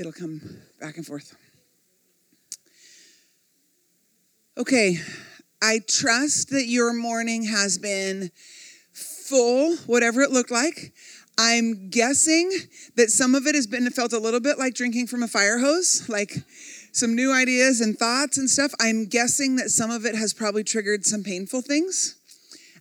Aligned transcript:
it'll 0.00 0.12
come 0.12 0.40
back 0.80 0.96
and 0.96 1.06
forth. 1.06 1.36
Okay, 4.56 4.96
I 5.62 5.80
trust 5.86 6.50
that 6.50 6.66
your 6.66 6.92
morning 6.94 7.44
has 7.44 7.78
been 7.78 8.30
full, 8.92 9.76
whatever 9.86 10.22
it 10.22 10.30
looked 10.30 10.50
like. 10.50 10.92
I'm 11.38 11.90
guessing 11.90 12.50
that 12.96 13.10
some 13.10 13.34
of 13.34 13.46
it 13.46 13.54
has 13.54 13.66
been 13.66 13.88
felt 13.90 14.12
a 14.12 14.18
little 14.18 14.40
bit 14.40 14.58
like 14.58 14.74
drinking 14.74 15.06
from 15.06 15.22
a 15.22 15.28
fire 15.28 15.58
hose, 15.58 16.08
like 16.08 16.34
some 16.92 17.14
new 17.14 17.32
ideas 17.32 17.80
and 17.80 17.96
thoughts 17.96 18.38
and 18.38 18.50
stuff. 18.50 18.72
I'm 18.80 19.06
guessing 19.06 19.56
that 19.56 19.70
some 19.70 19.90
of 19.90 20.04
it 20.04 20.14
has 20.14 20.32
probably 20.32 20.64
triggered 20.64 21.04
some 21.06 21.22
painful 21.22 21.60
things. 21.60 22.19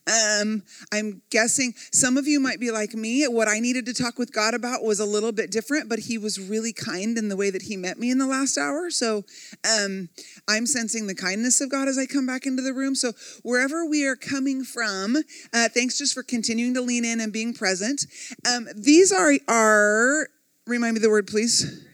Um, 0.08 0.64
I'm 0.92 1.22
guessing 1.30 1.74
some 1.92 2.18
of 2.18 2.28
you 2.28 2.40
might 2.40 2.60
be 2.60 2.72
like 2.72 2.94
me. 2.94 3.26
What 3.26 3.48
I 3.48 3.60
needed 3.60 3.86
to 3.88 3.94
talk 3.94 4.18
with 4.18 4.34
God 4.34 4.54
about 4.54 4.84
was 4.84 5.00
a 5.00 5.06
little 5.06 5.32
bit 5.32 5.52
different, 5.52 5.90
but 5.90 6.00
He 6.00 6.18
was 6.18 6.40
really 6.40 6.74
kind 6.74 7.18
in 7.18 7.30
the 7.30 7.36
way 7.36 7.50
that 7.50 7.64
He 7.64 7.78
met 7.78 8.00
me 8.00 8.12
in 8.12 8.18
the 8.18 8.28
last 8.28 8.58
hour. 8.58 8.90
So 8.90 9.24
um, 9.70 10.10
I'm 10.48 10.66
sensing 10.66 11.08
the 11.08 11.16
kindness 11.16 11.62
of 11.62 11.70
God 11.70 11.88
as 11.88 11.98
I 11.98 12.06
come 12.06 12.26
back 12.26 12.46
into 12.46 12.62
the 12.62 12.74
room. 12.74 12.96
So 12.96 13.14
wherever 13.44 13.86
we 13.86 14.06
are 14.06 14.16
coming 14.16 14.64
from, 14.64 15.18
uh, 15.54 15.70
thanks 15.70 15.98
just 15.98 16.14
for 16.14 16.24
continuing 16.24 16.74
to 16.76 16.82
lean 16.82 17.06
in 17.06 17.20
and 17.20 17.34
being 17.34 17.54
present. 17.54 18.06
Um, 18.52 18.68
these 18.76 19.12
are 19.12 19.34
our, 19.48 20.28
remind 20.66 20.96
me 20.96 21.00
the 21.00 21.10
word, 21.10 21.28
please 21.28 21.86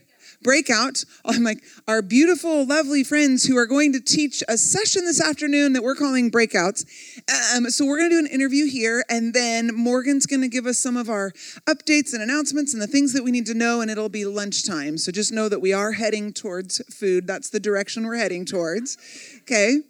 breakout. 0.41 1.03
I'm 1.25 1.43
like, 1.43 1.63
our 1.87 2.01
beautiful, 2.01 2.65
lovely 2.65 3.03
friends 3.03 3.43
who 3.43 3.57
are 3.57 3.65
going 3.65 3.93
to 3.93 3.99
teach 3.99 4.43
a 4.47 4.57
session 4.57 5.05
this 5.05 5.21
afternoon 5.21 5.73
that 5.73 5.83
we're 5.83 5.95
calling 5.95 6.31
breakouts. 6.31 6.85
Um, 7.55 7.69
so 7.69 7.85
we're 7.85 7.97
going 7.97 8.09
to 8.09 8.15
do 8.15 8.25
an 8.25 8.31
interview 8.31 8.67
here, 8.67 9.03
and 9.09 9.33
then 9.33 9.71
Morgan's 9.73 10.25
going 10.25 10.41
to 10.41 10.47
give 10.47 10.65
us 10.65 10.77
some 10.77 10.97
of 10.97 11.09
our 11.09 11.31
updates 11.67 12.13
and 12.13 12.21
announcements 12.21 12.73
and 12.73 12.81
the 12.81 12.87
things 12.87 13.13
that 13.13 13.23
we 13.23 13.31
need 13.31 13.45
to 13.47 13.53
know, 13.53 13.81
and 13.81 13.89
it'll 13.89 14.09
be 14.09 14.25
lunchtime. 14.25 14.97
So 14.97 15.11
just 15.11 15.31
know 15.31 15.49
that 15.49 15.61
we 15.61 15.73
are 15.73 15.93
heading 15.93 16.33
towards 16.33 16.79
food. 16.93 17.27
That's 17.27 17.49
the 17.49 17.59
direction 17.59 18.05
we're 18.05 18.17
heading 18.17 18.45
towards. 18.45 18.97
Okay. 19.41 19.81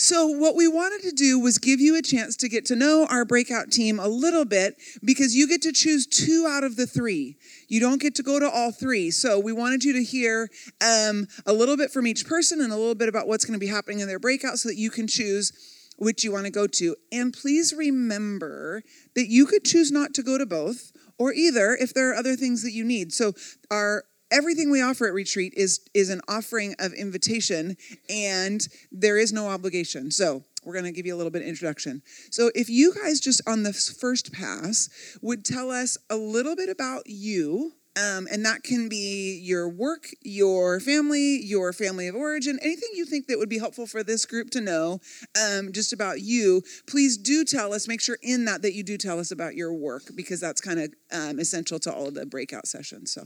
So, 0.00 0.28
what 0.28 0.54
we 0.54 0.68
wanted 0.68 1.02
to 1.08 1.10
do 1.10 1.40
was 1.40 1.58
give 1.58 1.80
you 1.80 1.96
a 1.98 2.02
chance 2.02 2.36
to 2.36 2.48
get 2.48 2.64
to 2.66 2.76
know 2.76 3.08
our 3.10 3.24
breakout 3.24 3.72
team 3.72 3.98
a 3.98 4.06
little 4.06 4.44
bit 4.44 4.76
because 5.02 5.34
you 5.34 5.48
get 5.48 5.60
to 5.62 5.72
choose 5.72 6.06
two 6.06 6.46
out 6.48 6.62
of 6.62 6.76
the 6.76 6.86
three. 6.86 7.36
You 7.66 7.80
don't 7.80 8.00
get 8.00 8.14
to 8.14 8.22
go 8.22 8.38
to 8.38 8.48
all 8.48 8.70
three. 8.70 9.10
So, 9.10 9.40
we 9.40 9.52
wanted 9.52 9.82
you 9.82 9.92
to 9.94 10.04
hear 10.04 10.50
um, 10.80 11.26
a 11.46 11.52
little 11.52 11.76
bit 11.76 11.90
from 11.90 12.06
each 12.06 12.28
person 12.28 12.60
and 12.60 12.72
a 12.72 12.76
little 12.76 12.94
bit 12.94 13.08
about 13.08 13.26
what's 13.26 13.44
going 13.44 13.58
to 13.58 13.60
be 13.64 13.66
happening 13.66 13.98
in 13.98 14.06
their 14.06 14.20
breakout 14.20 14.58
so 14.58 14.68
that 14.68 14.76
you 14.76 14.88
can 14.88 15.08
choose 15.08 15.52
which 15.96 16.22
you 16.22 16.30
want 16.30 16.44
to 16.44 16.52
go 16.52 16.68
to. 16.68 16.94
And 17.10 17.34
please 17.34 17.74
remember 17.74 18.84
that 19.16 19.26
you 19.26 19.46
could 19.46 19.64
choose 19.64 19.90
not 19.90 20.14
to 20.14 20.22
go 20.22 20.38
to 20.38 20.46
both 20.46 20.92
or 21.18 21.32
either 21.32 21.76
if 21.78 21.92
there 21.92 22.12
are 22.12 22.14
other 22.14 22.36
things 22.36 22.62
that 22.62 22.70
you 22.70 22.84
need. 22.84 23.12
So, 23.12 23.32
our 23.68 24.04
everything 24.30 24.70
we 24.70 24.82
offer 24.82 25.06
at 25.06 25.14
retreat 25.14 25.54
is 25.56 25.80
is 25.94 26.10
an 26.10 26.20
offering 26.28 26.74
of 26.78 26.92
invitation 26.92 27.76
and 28.08 28.68
there 28.92 29.18
is 29.18 29.32
no 29.32 29.48
obligation 29.48 30.10
so 30.10 30.42
we're 30.64 30.72
going 30.72 30.84
to 30.84 30.92
give 30.92 31.06
you 31.06 31.14
a 31.14 31.16
little 31.16 31.30
bit 31.30 31.42
of 31.42 31.48
introduction 31.48 32.02
so 32.30 32.50
if 32.54 32.68
you 32.68 32.94
guys 32.94 33.20
just 33.20 33.40
on 33.46 33.62
the 33.62 33.72
first 33.72 34.32
pass 34.32 34.88
would 35.22 35.44
tell 35.44 35.70
us 35.70 35.96
a 36.10 36.16
little 36.16 36.56
bit 36.56 36.68
about 36.68 37.02
you 37.06 37.72
um, 37.96 38.28
and 38.30 38.44
that 38.44 38.62
can 38.62 38.88
be 38.88 39.40
your 39.42 39.68
work, 39.68 40.10
your 40.22 40.78
family, 40.78 41.40
your 41.42 41.72
family 41.72 42.06
of 42.06 42.14
origin, 42.14 42.56
anything 42.62 42.90
you 42.94 43.04
think 43.04 43.26
that 43.26 43.38
would 43.38 43.48
be 43.48 43.58
helpful 43.58 43.88
for 43.88 44.04
this 44.04 44.24
group 44.24 44.50
to 44.50 44.60
know 44.60 45.00
um, 45.42 45.72
just 45.72 45.92
about 45.92 46.20
you. 46.20 46.62
Please 46.86 47.16
do 47.16 47.44
tell 47.44 47.72
us. 47.72 47.88
Make 47.88 48.00
sure 48.00 48.18
in 48.22 48.44
that 48.44 48.62
that 48.62 48.74
you 48.74 48.84
do 48.84 48.98
tell 48.98 49.18
us 49.18 49.32
about 49.32 49.56
your 49.56 49.74
work 49.74 50.02
because 50.14 50.38
that's 50.38 50.60
kind 50.60 50.78
of 50.78 50.94
um, 51.10 51.40
essential 51.40 51.80
to 51.80 51.92
all 51.92 52.06
of 52.06 52.14
the 52.14 52.24
breakout 52.24 52.68
sessions. 52.68 53.12
So. 53.12 53.24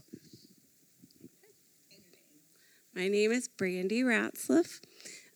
My 2.95 3.09
name 3.09 3.33
is 3.33 3.49
Brandy 3.49 4.03
Ratzliff. 4.03 4.81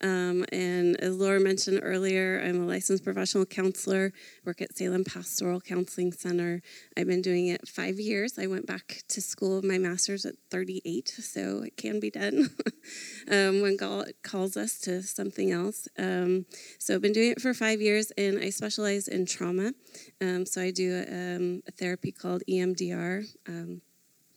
Um, 0.02 0.44
and 0.52 0.94
as 1.00 1.16
Laura 1.16 1.40
mentioned 1.40 1.80
earlier, 1.82 2.38
I'm 2.44 2.60
a 2.60 2.66
licensed 2.66 3.02
professional 3.02 3.46
counselor, 3.46 4.12
work 4.44 4.60
at 4.60 4.76
Salem 4.76 5.04
Pastoral 5.04 5.62
Counseling 5.62 6.12
Center. 6.12 6.60
I've 6.98 7.06
been 7.06 7.22
doing 7.22 7.46
it 7.46 7.66
five 7.66 7.98
years. 7.98 8.38
I 8.38 8.46
went 8.46 8.66
back 8.66 9.00
to 9.08 9.22
school, 9.22 9.62
my 9.62 9.78
master's 9.78 10.26
at 10.26 10.34
38, 10.50 11.08
so 11.08 11.62
it 11.62 11.78
can 11.78 11.98
be 11.98 12.10
done 12.10 12.50
um, 13.30 13.62
when 13.62 13.78
God 13.78 14.12
calls 14.22 14.58
us 14.58 14.78
to 14.80 15.02
something 15.02 15.50
else. 15.50 15.88
Um, 15.98 16.44
so 16.78 16.94
I've 16.94 17.00
been 17.00 17.14
doing 17.14 17.30
it 17.30 17.40
for 17.40 17.54
five 17.54 17.80
years, 17.80 18.10
and 18.18 18.38
I 18.38 18.50
specialize 18.50 19.08
in 19.08 19.24
trauma. 19.24 19.72
Um, 20.20 20.44
so 20.44 20.60
I 20.60 20.72
do 20.72 20.94
a, 20.94 21.36
um, 21.36 21.62
a, 21.66 21.72
therapy 21.72 22.12
called 22.12 22.42
EMDR 22.46 23.24
um, 23.48 23.80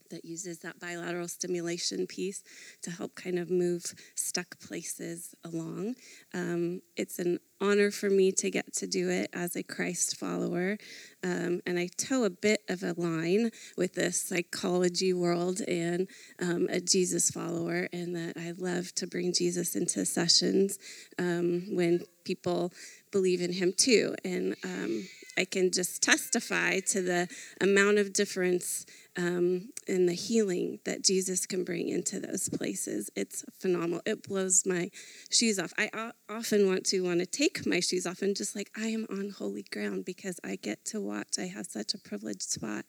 that 0.09 0.25
uses 0.25 0.59
that 0.59 0.79
bilateral 0.79 1.27
stimulation 1.27 2.07
piece 2.07 2.43
to 2.81 2.91
help 2.91 3.15
kind 3.15 3.39
of 3.39 3.49
move 3.49 3.93
stuck 4.15 4.59
places 4.59 5.35
along. 5.43 5.95
Um, 6.33 6.81
it's 6.95 7.19
an 7.19 7.39
honor 7.61 7.91
for 7.91 8.09
me 8.09 8.31
to 8.31 8.49
get 8.49 8.73
to 8.73 8.87
do 8.87 9.09
it 9.09 9.29
as 9.33 9.55
a 9.55 9.63
Christ 9.63 10.17
follower. 10.17 10.77
Um, 11.23 11.61
and 11.65 11.77
I 11.77 11.87
toe 11.97 12.23
a 12.23 12.29
bit 12.29 12.61
of 12.69 12.83
a 12.83 12.93
line 12.97 13.51
with 13.77 13.93
the 13.93 14.11
psychology 14.11 15.13
world 15.13 15.61
and 15.67 16.07
um, 16.41 16.67
a 16.69 16.79
Jesus 16.79 17.29
follower, 17.29 17.89
and 17.91 18.15
that 18.15 18.37
I 18.37 18.53
love 18.57 18.93
to 18.95 19.07
bring 19.07 19.33
Jesus 19.33 19.75
into 19.75 20.05
sessions 20.05 20.79
um, 21.17 21.75
when 21.75 22.05
people 22.23 22.71
believe 23.11 23.41
in 23.41 23.51
him 23.51 23.73
too. 23.75 24.15
And 24.23 24.55
um, 24.63 25.07
I 25.39 25.45
can 25.45 25.71
just 25.71 26.03
testify 26.03 26.81
to 26.81 27.01
the 27.01 27.29
amount 27.61 27.97
of 27.97 28.11
difference 28.11 28.85
um, 29.15 29.69
and 29.87 30.07
the 30.07 30.13
healing 30.13 30.79
that 30.83 31.01
Jesus 31.01 31.45
can 31.45 31.63
bring 31.63 31.87
into 31.87 32.19
those 32.19 32.49
places. 32.49 33.09
It's 33.15 33.45
phenomenal. 33.57 34.01
It 34.05 34.27
blows 34.27 34.65
my 34.65 34.91
shoes 35.31 35.57
off. 35.57 35.71
I 35.77 36.11
often 36.29 36.67
want 36.67 36.85
to 36.87 37.01
want 37.01 37.21
to 37.21 37.25
take 37.25 37.65
my 37.65 37.79
shoes 37.79 38.05
off 38.05 38.21
and 38.21 38.35
just 38.35 38.53
like 38.53 38.69
I 38.75 38.87
am 38.87 39.07
on 39.09 39.29
holy 39.29 39.63
ground 39.63 40.03
because 40.03 40.41
I 40.43 40.57
get 40.57 40.83
to 40.87 40.99
watch. 40.99 41.39
I 41.39 41.45
have 41.45 41.67
such 41.67 41.93
a 41.93 41.97
privileged 41.97 42.49
spot 42.49 42.83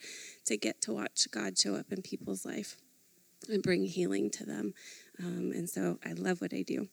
to 0.47 0.57
get 0.57 0.83
to 0.83 0.93
watch 0.93 1.29
God 1.31 1.57
show 1.57 1.77
up 1.77 1.93
in 1.93 2.03
people's 2.03 2.45
life 2.45 2.77
and 3.49 3.63
bring 3.63 3.85
healing 3.85 4.29
to 4.31 4.45
them. 4.45 4.75
Um, 5.21 5.53
and 5.55 5.71
so 5.71 6.01
I 6.05 6.15
love 6.15 6.41
what 6.41 6.53
I 6.53 6.63
do. 6.63 6.89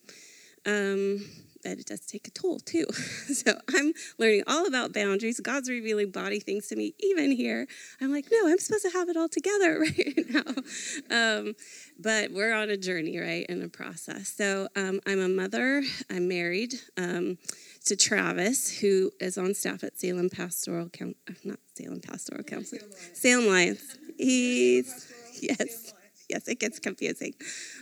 Um, 0.65 1.25
but 1.63 1.79
it 1.79 1.85
does 1.85 2.01
take 2.01 2.27
a 2.27 2.31
toll 2.31 2.59
too. 2.59 2.85
so 2.93 3.59
I'm 3.73 3.93
learning 4.17 4.43
all 4.47 4.67
about 4.67 4.93
boundaries. 4.93 5.39
God's 5.39 5.69
revealing 5.69 6.11
body 6.11 6.39
things 6.39 6.67
to 6.67 6.75
me, 6.75 6.93
even 6.99 7.31
here. 7.31 7.67
I'm 8.01 8.11
like, 8.11 8.25
no, 8.31 8.47
I'm 8.47 8.59
supposed 8.59 8.85
to 8.85 8.91
have 8.91 9.09
it 9.09 9.17
all 9.17 9.29
together 9.29 9.79
right 9.97 10.25
now. 10.29 11.39
Um, 11.39 11.55
but 11.99 12.31
we're 12.31 12.53
on 12.53 12.69
a 12.69 12.77
journey, 12.77 13.17
right, 13.17 13.45
in 13.47 13.61
a 13.61 13.69
process. 13.69 14.29
So 14.29 14.67
um, 14.75 14.99
I'm 15.05 15.19
a 15.19 15.29
mother. 15.29 15.83
I'm 16.09 16.27
married 16.27 16.75
um, 16.97 17.37
to 17.85 17.95
Travis, 17.95 18.79
who 18.79 19.11
is 19.19 19.37
on 19.37 19.53
staff 19.53 19.83
at 19.83 19.99
Salem 19.99 20.29
Pastoral 20.29 20.89
Council, 20.89 21.17
not 21.43 21.59
Salem 21.75 22.01
Pastoral 22.01 22.43
Council, 22.43 22.79
Salem 23.13 23.45
Alliance. 23.45 23.97
He's 24.17 25.11
yes 25.41 25.93
yes, 26.29 26.47
it 26.47 26.59
gets 26.59 26.79
confusing, 26.79 27.33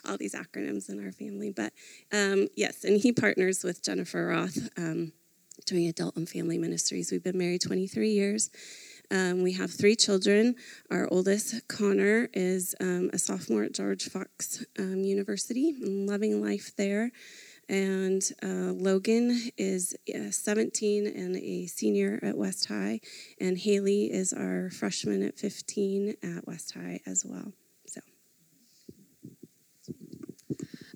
all 0.07 0.17
these 0.17 0.35
acronyms 0.35 0.89
in 0.89 1.03
our 1.03 1.11
family. 1.11 1.51
But 1.51 1.73
um, 2.11 2.47
yes, 2.55 2.83
and 2.83 2.99
he 2.99 3.11
partners 3.11 3.63
with 3.63 3.83
Jennifer 3.83 4.27
Roth 4.27 4.69
um, 4.77 5.11
doing 5.65 5.87
adult 5.87 6.15
and 6.15 6.27
family 6.27 6.57
ministries. 6.57 7.11
We've 7.11 7.23
been 7.23 7.37
married 7.37 7.61
23 7.61 8.09
years. 8.09 8.49
Um, 9.11 9.43
we 9.43 9.53
have 9.53 9.71
three 9.71 9.95
children. 9.95 10.55
Our 10.89 11.07
oldest, 11.11 11.67
Connor, 11.67 12.29
is 12.33 12.75
um, 12.81 13.09
a 13.13 13.19
sophomore 13.19 13.63
at 13.63 13.73
George 13.73 14.09
Fox 14.09 14.65
um, 14.79 15.03
University 15.03 15.75
loving 15.79 16.43
life 16.43 16.75
there. 16.75 17.11
And 17.67 18.21
uh, 18.43 18.73
Logan 18.73 19.51
is 19.57 19.95
uh, 20.13 20.29
17 20.29 21.07
and 21.07 21.35
a 21.35 21.65
senior 21.65 22.19
at 22.21 22.37
West 22.37 22.67
High. 22.67 22.99
And 23.39 23.57
Haley 23.57 24.05
is 24.11 24.33
our 24.33 24.69
freshman 24.69 25.23
at 25.23 25.37
15 25.37 26.15
at 26.21 26.47
West 26.47 26.73
High 26.73 26.99
as 27.05 27.25
well. 27.25 27.53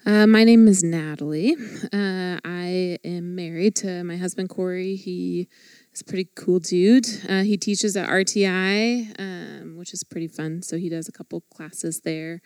Uh, 0.06 0.26
my 0.26 0.44
name 0.44 0.68
is 0.68 0.82
Natalie. 0.82 1.56
Uh, 1.92 2.40
I 2.46 2.98
am 3.04 3.36
married 3.36 3.76
to 3.78 4.04
my 4.04 4.16
husband 4.16 4.50
Corey. 4.50 4.96
He 4.96 5.50
is 5.94 6.02
a 6.02 6.06
pretty 6.06 6.30
cool 6.36 6.60
dude. 6.60 7.06
Uh, 7.28 7.42
he 7.42 7.58
teaches 7.58 7.98
at 7.98 8.08
RTI, 8.08 9.20
um, 9.20 9.76
which 9.78 9.94
is 9.94 10.04
pretty 10.04 10.28
fun. 10.28 10.62
So 10.62 10.78
he 10.78 10.88
does 10.88 11.10
a 11.10 11.12
couple 11.12 11.42
classes 11.54 12.02
there. 12.02 12.42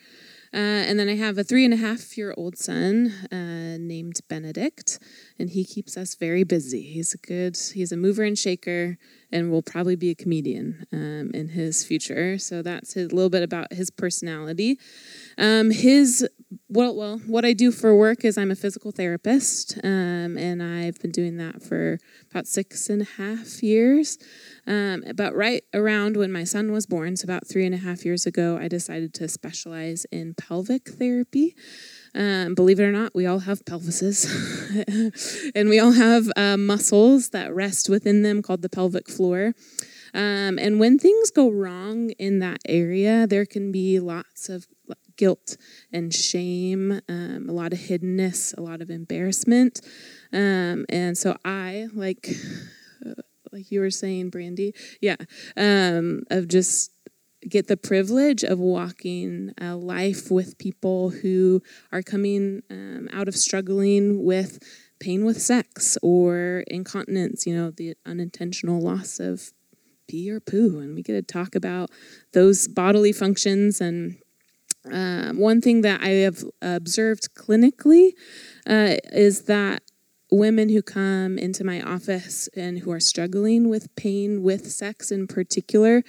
Uh, 0.52 0.86
and 0.86 0.98
then 0.98 1.08
I 1.08 1.16
have 1.16 1.36
a 1.36 1.44
three 1.44 1.64
and 1.64 1.74
a 1.74 1.76
half 1.76 2.16
year 2.16 2.32
old 2.36 2.56
son 2.56 3.12
uh, 3.32 3.76
named 3.78 4.20
Benedict, 4.28 5.00
and 5.36 5.50
he 5.50 5.64
keeps 5.64 5.96
us 5.96 6.14
very 6.14 6.44
busy. 6.44 6.82
He's 6.82 7.12
a 7.12 7.18
good, 7.18 7.56
he's 7.74 7.90
a 7.90 7.96
mover 7.96 8.22
and 8.22 8.38
shaker, 8.38 8.96
and 9.32 9.50
will 9.50 9.62
probably 9.62 9.96
be 9.96 10.10
a 10.10 10.14
comedian 10.14 10.86
um, 10.92 11.32
in 11.34 11.48
his 11.48 11.84
future. 11.84 12.38
So 12.38 12.62
that's 12.62 12.96
a 12.96 13.00
little 13.06 13.30
bit 13.30 13.42
about 13.42 13.72
his 13.72 13.90
personality. 13.90 14.78
Um, 15.36 15.72
his 15.72 16.26
well, 16.68 16.96
well, 16.96 17.18
what 17.26 17.44
I 17.44 17.52
do 17.52 17.70
for 17.70 17.94
work 17.94 18.24
is 18.24 18.38
I'm 18.38 18.50
a 18.50 18.56
physical 18.56 18.90
therapist, 18.90 19.78
um, 19.84 20.38
and 20.38 20.62
I've 20.62 20.98
been 21.00 21.10
doing 21.10 21.36
that 21.36 21.62
for 21.62 21.98
about 22.30 22.46
six 22.46 22.88
and 22.88 23.02
a 23.02 23.04
half 23.04 23.62
years. 23.62 24.16
Um, 24.66 25.04
but 25.14 25.34
right 25.34 25.62
around 25.74 26.16
when 26.16 26.32
my 26.32 26.44
son 26.44 26.72
was 26.72 26.86
born, 26.86 27.16
so 27.16 27.26
about 27.26 27.46
three 27.46 27.66
and 27.66 27.74
a 27.74 27.78
half 27.78 28.06
years 28.06 28.24
ago, 28.24 28.56
I 28.56 28.68
decided 28.68 29.12
to 29.14 29.28
specialize 29.28 30.06
in 30.10 30.34
pelvic 30.34 30.88
therapy. 30.88 31.54
Um, 32.14 32.54
believe 32.54 32.80
it 32.80 32.84
or 32.84 32.92
not, 32.92 33.14
we 33.14 33.26
all 33.26 33.40
have 33.40 33.64
pelvises, 33.66 34.24
and 35.54 35.68
we 35.68 35.78
all 35.78 35.92
have 35.92 36.30
uh, 36.34 36.56
muscles 36.56 37.28
that 37.30 37.54
rest 37.54 37.90
within 37.90 38.22
them 38.22 38.40
called 38.40 38.62
the 38.62 38.70
pelvic 38.70 39.10
floor. 39.10 39.52
Um, 40.14 40.58
and 40.58 40.78
when 40.78 40.98
things 40.98 41.30
go 41.30 41.50
wrong 41.50 42.10
in 42.12 42.38
that 42.38 42.60
area, 42.66 43.26
there 43.26 43.44
can 43.44 43.72
be 43.72 43.98
lots 43.98 44.48
of 44.48 44.66
guilt 45.16 45.56
and 45.92 46.12
shame, 46.12 47.00
um, 47.08 47.46
a 47.48 47.52
lot 47.52 47.72
of 47.72 47.78
hiddenness, 47.78 48.56
a 48.56 48.60
lot 48.60 48.80
of 48.80 48.90
embarrassment. 48.90 49.80
Um, 50.32 50.86
and 50.88 51.16
so 51.16 51.36
I, 51.44 51.88
like, 51.92 52.28
uh, 53.06 53.22
like 53.52 53.70
you 53.70 53.80
were 53.80 53.90
saying, 53.90 54.30
Brandy, 54.30 54.74
yeah, 55.00 55.16
um, 55.56 56.22
of 56.30 56.48
just 56.48 56.90
get 57.48 57.68
the 57.68 57.76
privilege 57.76 58.42
of 58.42 58.58
walking 58.58 59.52
a 59.58 59.76
life 59.76 60.30
with 60.30 60.58
people 60.58 61.10
who 61.10 61.62
are 61.92 62.02
coming 62.02 62.62
um, 62.70 63.08
out 63.12 63.28
of 63.28 63.36
struggling 63.36 64.24
with 64.24 64.58
pain 65.00 65.24
with 65.24 65.40
sex 65.40 65.98
or 66.02 66.64
incontinence, 66.68 67.46
you 67.46 67.54
know, 67.54 67.70
the 67.70 67.94
unintentional 68.06 68.80
loss 68.80 69.20
of 69.20 69.52
pee 70.08 70.30
or 70.30 70.40
poo. 70.40 70.78
And 70.80 70.94
we 70.94 71.02
get 71.02 71.14
to 71.14 71.22
talk 71.22 71.54
about 71.54 71.90
those 72.32 72.68
bodily 72.68 73.12
functions 73.12 73.80
and 73.80 74.16
um, 74.90 75.38
one 75.38 75.60
thing 75.60 75.80
that 75.82 76.02
I 76.02 76.08
have 76.08 76.44
observed 76.60 77.34
clinically 77.34 78.12
uh, 78.66 78.96
is 79.12 79.42
that 79.42 79.82
women 80.30 80.68
who 80.68 80.82
come 80.82 81.38
into 81.38 81.64
my 81.64 81.80
office 81.80 82.48
and 82.56 82.80
who 82.80 82.90
are 82.90 83.00
struggling 83.00 83.68
with 83.68 83.94
pain 83.96 84.42
with 84.42 84.70
sex 84.70 85.10
in 85.10 85.26
particular 85.26 86.02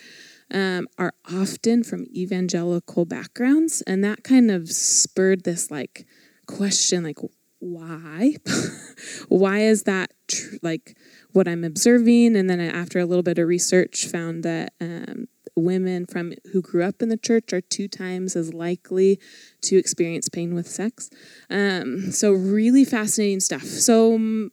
um, 0.51 0.87
are 0.97 1.13
often 1.31 1.83
from 1.83 2.05
evangelical 2.15 3.05
backgrounds. 3.05 3.81
And 3.83 4.03
that 4.03 4.23
kind 4.23 4.51
of 4.51 4.69
spurred 4.71 5.43
this 5.43 5.69
like 5.69 6.05
question 6.47 7.03
like, 7.03 7.19
why? 7.59 8.35
why 9.29 9.59
is 9.59 9.83
that 9.83 10.11
tr- 10.27 10.55
like 10.61 10.97
what 11.31 11.47
I'm 11.47 11.63
observing? 11.63 12.35
And 12.35 12.49
then 12.49 12.59
after 12.59 12.99
a 12.99 13.05
little 13.05 13.23
bit 13.23 13.39
of 13.39 13.47
research, 13.47 14.05
found 14.07 14.43
that 14.43 14.73
um, 14.79 15.27
women 15.55 16.05
from 16.05 16.33
who 16.51 16.61
grew 16.61 16.83
up 16.83 17.01
in 17.01 17.09
the 17.09 17.17
church 17.17 17.53
are 17.53 17.61
two 17.61 17.87
times 17.87 18.35
as 18.35 18.53
likely 18.53 19.19
to 19.61 19.77
experience 19.77 20.29
pain 20.29 20.53
with 20.53 20.67
sex. 20.67 21.09
Um, 21.49 22.11
so 22.11 22.31
really 22.31 22.85
fascinating 22.85 23.39
stuff. 23.39 23.63
So 23.63 24.15
um, 24.15 24.51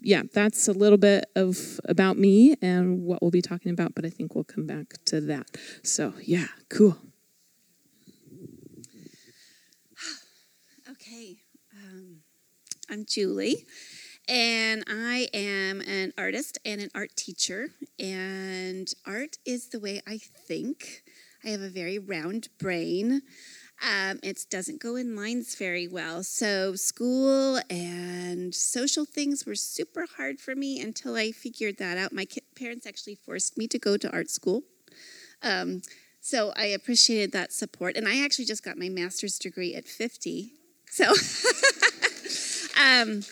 yeah, 0.00 0.22
that's 0.32 0.68
a 0.68 0.72
little 0.72 0.98
bit 0.98 1.26
of 1.36 1.80
about 1.88 2.18
me 2.18 2.56
and 2.60 3.02
what 3.02 3.22
we'll 3.22 3.30
be 3.30 3.42
talking 3.42 3.72
about, 3.72 3.94
but 3.94 4.04
I 4.04 4.10
think 4.10 4.34
we'll 4.34 4.44
come 4.44 4.66
back 4.66 4.94
to 5.06 5.20
that. 5.22 5.46
So 5.82 6.14
yeah, 6.22 6.46
cool. 6.68 6.96
Okay, 10.90 11.38
um, 11.74 12.20
I'm 12.88 13.04
Julie 13.04 13.66
and 14.28 14.84
I 14.86 15.28
am 15.34 15.80
an 15.80 16.12
artist 16.16 16.58
and 16.64 16.80
an 16.80 16.90
art 16.94 17.14
teacher. 17.16 17.68
And 17.98 18.92
art 19.06 19.38
is 19.44 19.68
the 19.68 19.80
way 19.80 20.00
I 20.06 20.18
think. 20.18 21.02
I 21.44 21.48
have 21.48 21.60
a 21.60 21.68
very 21.68 21.98
round 21.98 22.48
brain. 22.58 23.22
Um, 23.82 24.20
it 24.22 24.46
doesn't 24.50 24.80
go 24.80 24.96
in 24.96 25.14
lines 25.16 25.56
very 25.56 25.86
well. 25.88 26.22
So, 26.22 26.74
school 26.74 27.60
and 27.68 28.54
social 28.54 29.04
things 29.04 29.44
were 29.44 29.56
super 29.56 30.06
hard 30.16 30.40
for 30.40 30.54
me 30.54 30.80
until 30.80 31.16
I 31.16 31.32
figured 31.32 31.78
that 31.78 31.98
out. 31.98 32.12
My 32.12 32.26
parents 32.56 32.86
actually 32.86 33.16
forced 33.16 33.58
me 33.58 33.66
to 33.68 33.78
go 33.78 33.96
to 33.96 34.10
art 34.10 34.30
school. 34.30 34.62
Um, 35.42 35.82
so, 36.20 36.52
I 36.56 36.66
appreciated 36.66 37.32
that 37.32 37.52
support. 37.52 37.96
And 37.96 38.08
I 38.08 38.24
actually 38.24 38.46
just 38.46 38.64
got 38.64 38.78
my 38.78 38.88
master's 38.88 39.38
degree 39.38 39.74
at 39.74 39.86
50. 39.86 40.52
So, 40.86 41.04
um, 42.80 43.22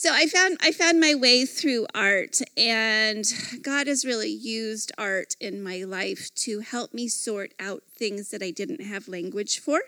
so 0.00 0.08
I 0.14 0.28
found 0.28 0.56
I 0.62 0.72
found 0.72 0.98
my 0.98 1.14
way 1.14 1.44
through 1.44 1.86
art 1.94 2.40
and 2.56 3.22
God 3.60 3.86
has 3.86 4.02
really 4.02 4.30
used 4.30 4.92
art 4.96 5.36
in 5.38 5.62
my 5.62 5.84
life 5.84 6.34
to 6.36 6.60
help 6.60 6.94
me 6.94 7.06
sort 7.06 7.52
out 7.60 7.82
things 7.98 8.30
that 8.30 8.42
I 8.42 8.50
didn't 8.50 8.80
have 8.80 9.08
language 9.08 9.58
for. 9.58 9.82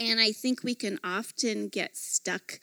And 0.00 0.18
I 0.18 0.32
think 0.32 0.64
we 0.64 0.74
can 0.74 0.98
often 1.04 1.68
get 1.68 1.96
stuck 1.96 2.58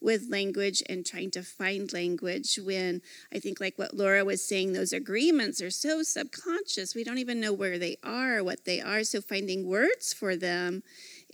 with 0.00 0.30
language 0.30 0.80
and 0.88 1.04
trying 1.04 1.32
to 1.32 1.42
find 1.42 1.92
language 1.92 2.60
when 2.62 3.02
I 3.34 3.40
think, 3.40 3.58
like 3.58 3.76
what 3.76 3.96
Laura 3.96 4.24
was 4.24 4.46
saying, 4.46 4.72
those 4.72 4.92
agreements 4.92 5.60
are 5.60 5.70
so 5.72 6.04
subconscious. 6.04 6.94
We 6.94 7.02
don't 7.02 7.18
even 7.18 7.40
know 7.40 7.52
where 7.52 7.80
they 7.80 7.96
are, 8.04 8.44
what 8.44 8.64
they 8.64 8.80
are. 8.80 9.02
So 9.02 9.20
finding 9.20 9.66
words 9.66 10.12
for 10.12 10.36
them 10.36 10.84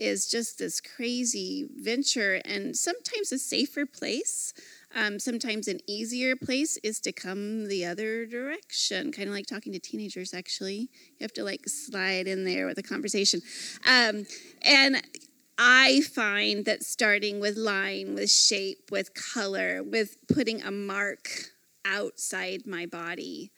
is 0.02 0.26
just 0.26 0.58
this 0.58 0.81
crazy 0.81 1.69
venture 1.76 2.43
and 2.44 2.76
sometimes 2.76 3.31
a 3.31 3.38
safer 3.38 3.87
place. 3.87 4.52
Um, 4.94 5.20
sometimes 5.20 5.69
an 5.69 5.78
easier 5.87 6.34
place 6.34 6.76
is 6.82 6.99
to 7.00 7.12
come 7.12 7.69
the 7.69 7.87
other 7.87 8.26
direction, 8.26 9.12
kind 9.12 9.28
of 9.28 9.34
like 9.34 9.46
talking 9.46 9.72
to 9.72 9.78
teenagers, 9.78 10.34
actually. 10.34 10.90
You 11.19 11.22
have 11.22 11.32
to 11.34 11.44
like 11.44 11.69
slide 11.69 12.26
in 12.26 12.44
there 12.44 12.66
with 12.66 12.78
a 12.78 12.82
conversation. 12.82 13.43
Um, 13.87 14.26
and 14.62 15.00
I 15.56 16.00
find 16.00 16.64
that 16.64 16.82
starting 16.82 17.38
with 17.38 17.56
line, 17.56 18.16
with 18.16 18.31
shape, 18.31 18.90
with 18.90 19.14
color, 19.14 19.84
with 19.84 20.16
putting 20.26 20.62
a 20.62 20.72
mark 20.72 21.28
outside 21.84 22.66
my 22.66 22.87
body 22.87 23.52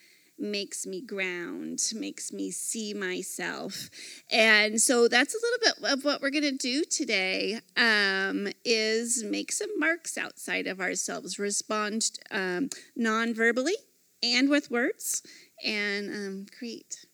makes 0.45 0.87
me 0.87 1.01
ground, 1.01 1.81
makes 1.95 2.33
me 2.33 2.51
see 2.51 2.95
myself. 2.95 3.91
And 4.31 4.81
so 4.81 5.09
that's 5.09 5.35
a 5.35 5.39
little 5.39 5.59
bit 5.61 5.93
of 5.93 6.05
what 6.05 6.21
we're 6.21 6.31
going 6.31 6.43
to 6.43 6.53
do 6.53 6.85
today 6.85 7.61
um, 7.77 8.49
is 8.65 9.25
make 9.25 9.51
some 9.51 9.79
marks 9.79 10.17
outside 10.17 10.67
of 10.67 10.81
ourselves, 10.81 11.39
respond 11.39 12.11
um, 12.31 12.69
non-verbally 12.95 13.77
and 14.23 14.49
with 14.49 14.71
words, 14.71 15.23
and 15.65 16.11
um, 16.11 16.47
create. 16.57 17.07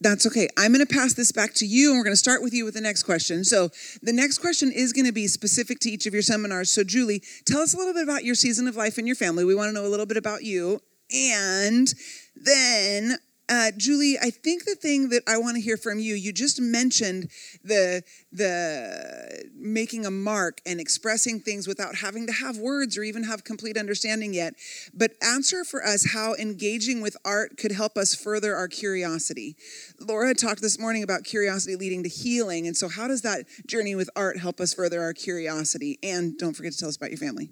That's 0.00 0.26
okay. 0.26 0.48
I'm 0.56 0.72
going 0.72 0.86
to 0.86 0.94
pass 0.94 1.14
this 1.14 1.32
back 1.32 1.54
to 1.54 1.66
you, 1.66 1.90
and 1.90 1.98
we're 1.98 2.04
going 2.04 2.12
to 2.12 2.16
start 2.16 2.42
with 2.42 2.52
you 2.52 2.64
with 2.64 2.74
the 2.74 2.80
next 2.80 3.02
question. 3.02 3.42
So, 3.42 3.70
the 4.00 4.12
next 4.12 4.38
question 4.38 4.70
is 4.70 4.92
going 4.92 5.06
to 5.06 5.12
be 5.12 5.26
specific 5.26 5.80
to 5.80 5.90
each 5.90 6.06
of 6.06 6.12
your 6.12 6.22
seminars. 6.22 6.70
So, 6.70 6.84
Julie, 6.84 7.22
tell 7.46 7.60
us 7.60 7.74
a 7.74 7.76
little 7.76 7.94
bit 7.94 8.04
about 8.04 8.24
your 8.24 8.36
season 8.36 8.68
of 8.68 8.76
life 8.76 8.98
and 8.98 9.06
your 9.06 9.16
family. 9.16 9.44
We 9.44 9.56
want 9.56 9.70
to 9.70 9.72
know 9.72 9.86
a 9.86 9.90
little 9.90 10.06
bit 10.06 10.16
about 10.16 10.44
you. 10.44 10.80
And 11.12 11.92
then 12.36 13.16
uh, 13.48 13.70
Julie, 13.76 14.18
I 14.20 14.30
think 14.30 14.64
the 14.64 14.74
thing 14.74 15.08
that 15.08 15.22
I 15.26 15.38
want 15.38 15.56
to 15.56 15.62
hear 15.62 15.76
from 15.76 15.98
you, 15.98 16.14
you 16.14 16.32
just 16.32 16.60
mentioned 16.60 17.30
the 17.64 18.02
the 18.30 19.48
making 19.56 20.04
a 20.04 20.10
mark 20.10 20.60
and 20.66 20.80
expressing 20.80 21.40
things 21.40 21.66
without 21.66 21.96
having 21.96 22.26
to 22.26 22.32
have 22.32 22.58
words 22.58 22.98
or 22.98 23.02
even 23.02 23.24
have 23.24 23.44
complete 23.44 23.76
understanding 23.78 24.34
yet. 24.34 24.54
But 24.92 25.12
answer 25.22 25.64
for 25.64 25.84
us 25.84 26.12
how 26.12 26.34
engaging 26.34 27.00
with 27.00 27.16
art 27.24 27.56
could 27.56 27.72
help 27.72 27.96
us 27.96 28.14
further 28.14 28.54
our 28.54 28.68
curiosity. 28.68 29.56
Laura 29.98 30.34
talked 30.34 30.60
this 30.60 30.78
morning 30.78 31.02
about 31.02 31.24
curiosity 31.24 31.76
leading 31.76 32.02
to 32.02 32.08
healing, 32.08 32.66
and 32.66 32.76
so 32.76 32.88
how 32.88 33.08
does 33.08 33.22
that 33.22 33.46
journey 33.66 33.94
with 33.94 34.10
art 34.14 34.38
help 34.38 34.60
us 34.60 34.74
further 34.74 35.00
our 35.00 35.14
curiosity? 35.14 35.98
And 36.02 36.36
don't 36.36 36.54
forget 36.54 36.72
to 36.72 36.78
tell 36.78 36.88
us 36.88 36.96
about 36.96 37.10
your 37.10 37.18
family. 37.18 37.50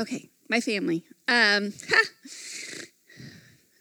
Okay, 0.00 0.30
my 0.48 0.60
family. 0.60 1.04
Um, 1.28 1.72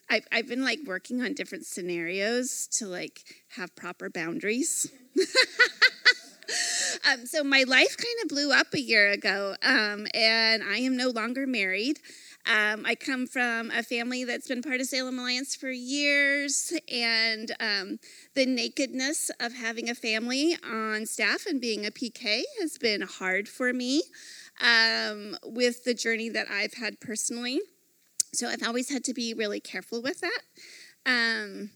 I've, 0.09 0.27
I've 0.31 0.47
been 0.47 0.63
like 0.63 0.79
working 0.85 1.21
on 1.21 1.33
different 1.33 1.65
scenarios 1.65 2.67
to 2.73 2.85
like 2.85 3.21
have 3.49 3.75
proper 3.75 4.09
boundaries. 4.09 4.91
um, 7.09 7.25
so 7.25 7.43
my 7.43 7.63
life 7.67 7.97
kind 7.97 8.15
of 8.23 8.29
blew 8.29 8.51
up 8.51 8.67
a 8.73 8.79
year 8.79 9.09
ago, 9.09 9.55
um, 9.63 10.07
and 10.13 10.61
I 10.63 10.77
am 10.77 10.95
no 10.95 11.09
longer 11.09 11.47
married. 11.47 11.99
Um, 12.45 12.85
I 12.85 12.95
come 12.95 13.25
from 13.25 13.71
a 13.71 13.81
family 13.83 14.25
that's 14.25 14.49
been 14.49 14.61
part 14.61 14.81
of 14.81 14.87
Salem 14.87 15.17
Alliance 15.17 15.55
for 15.55 15.71
years, 15.71 16.73
and 16.91 17.51
um, 17.59 17.99
the 18.35 18.45
nakedness 18.45 19.31
of 19.39 19.53
having 19.53 19.89
a 19.89 19.95
family 19.95 20.57
on 20.63 21.05
staff 21.05 21.45
and 21.47 21.61
being 21.61 21.85
a 21.85 21.91
PK 21.91 22.43
has 22.59 22.77
been 22.77 23.01
hard 23.01 23.47
for 23.47 23.71
me 23.71 24.03
um, 24.63 25.37
with 25.43 25.83
the 25.83 25.93
journey 25.93 26.29
that 26.29 26.47
I've 26.49 26.73
had 26.73 26.99
personally. 26.99 27.59
So 28.33 28.47
I've 28.47 28.63
always 28.63 28.89
had 28.89 29.03
to 29.03 29.13
be 29.13 29.33
really 29.33 29.59
careful 29.59 30.01
with 30.01 30.21
that. 30.21 30.41
Um, 31.05 31.69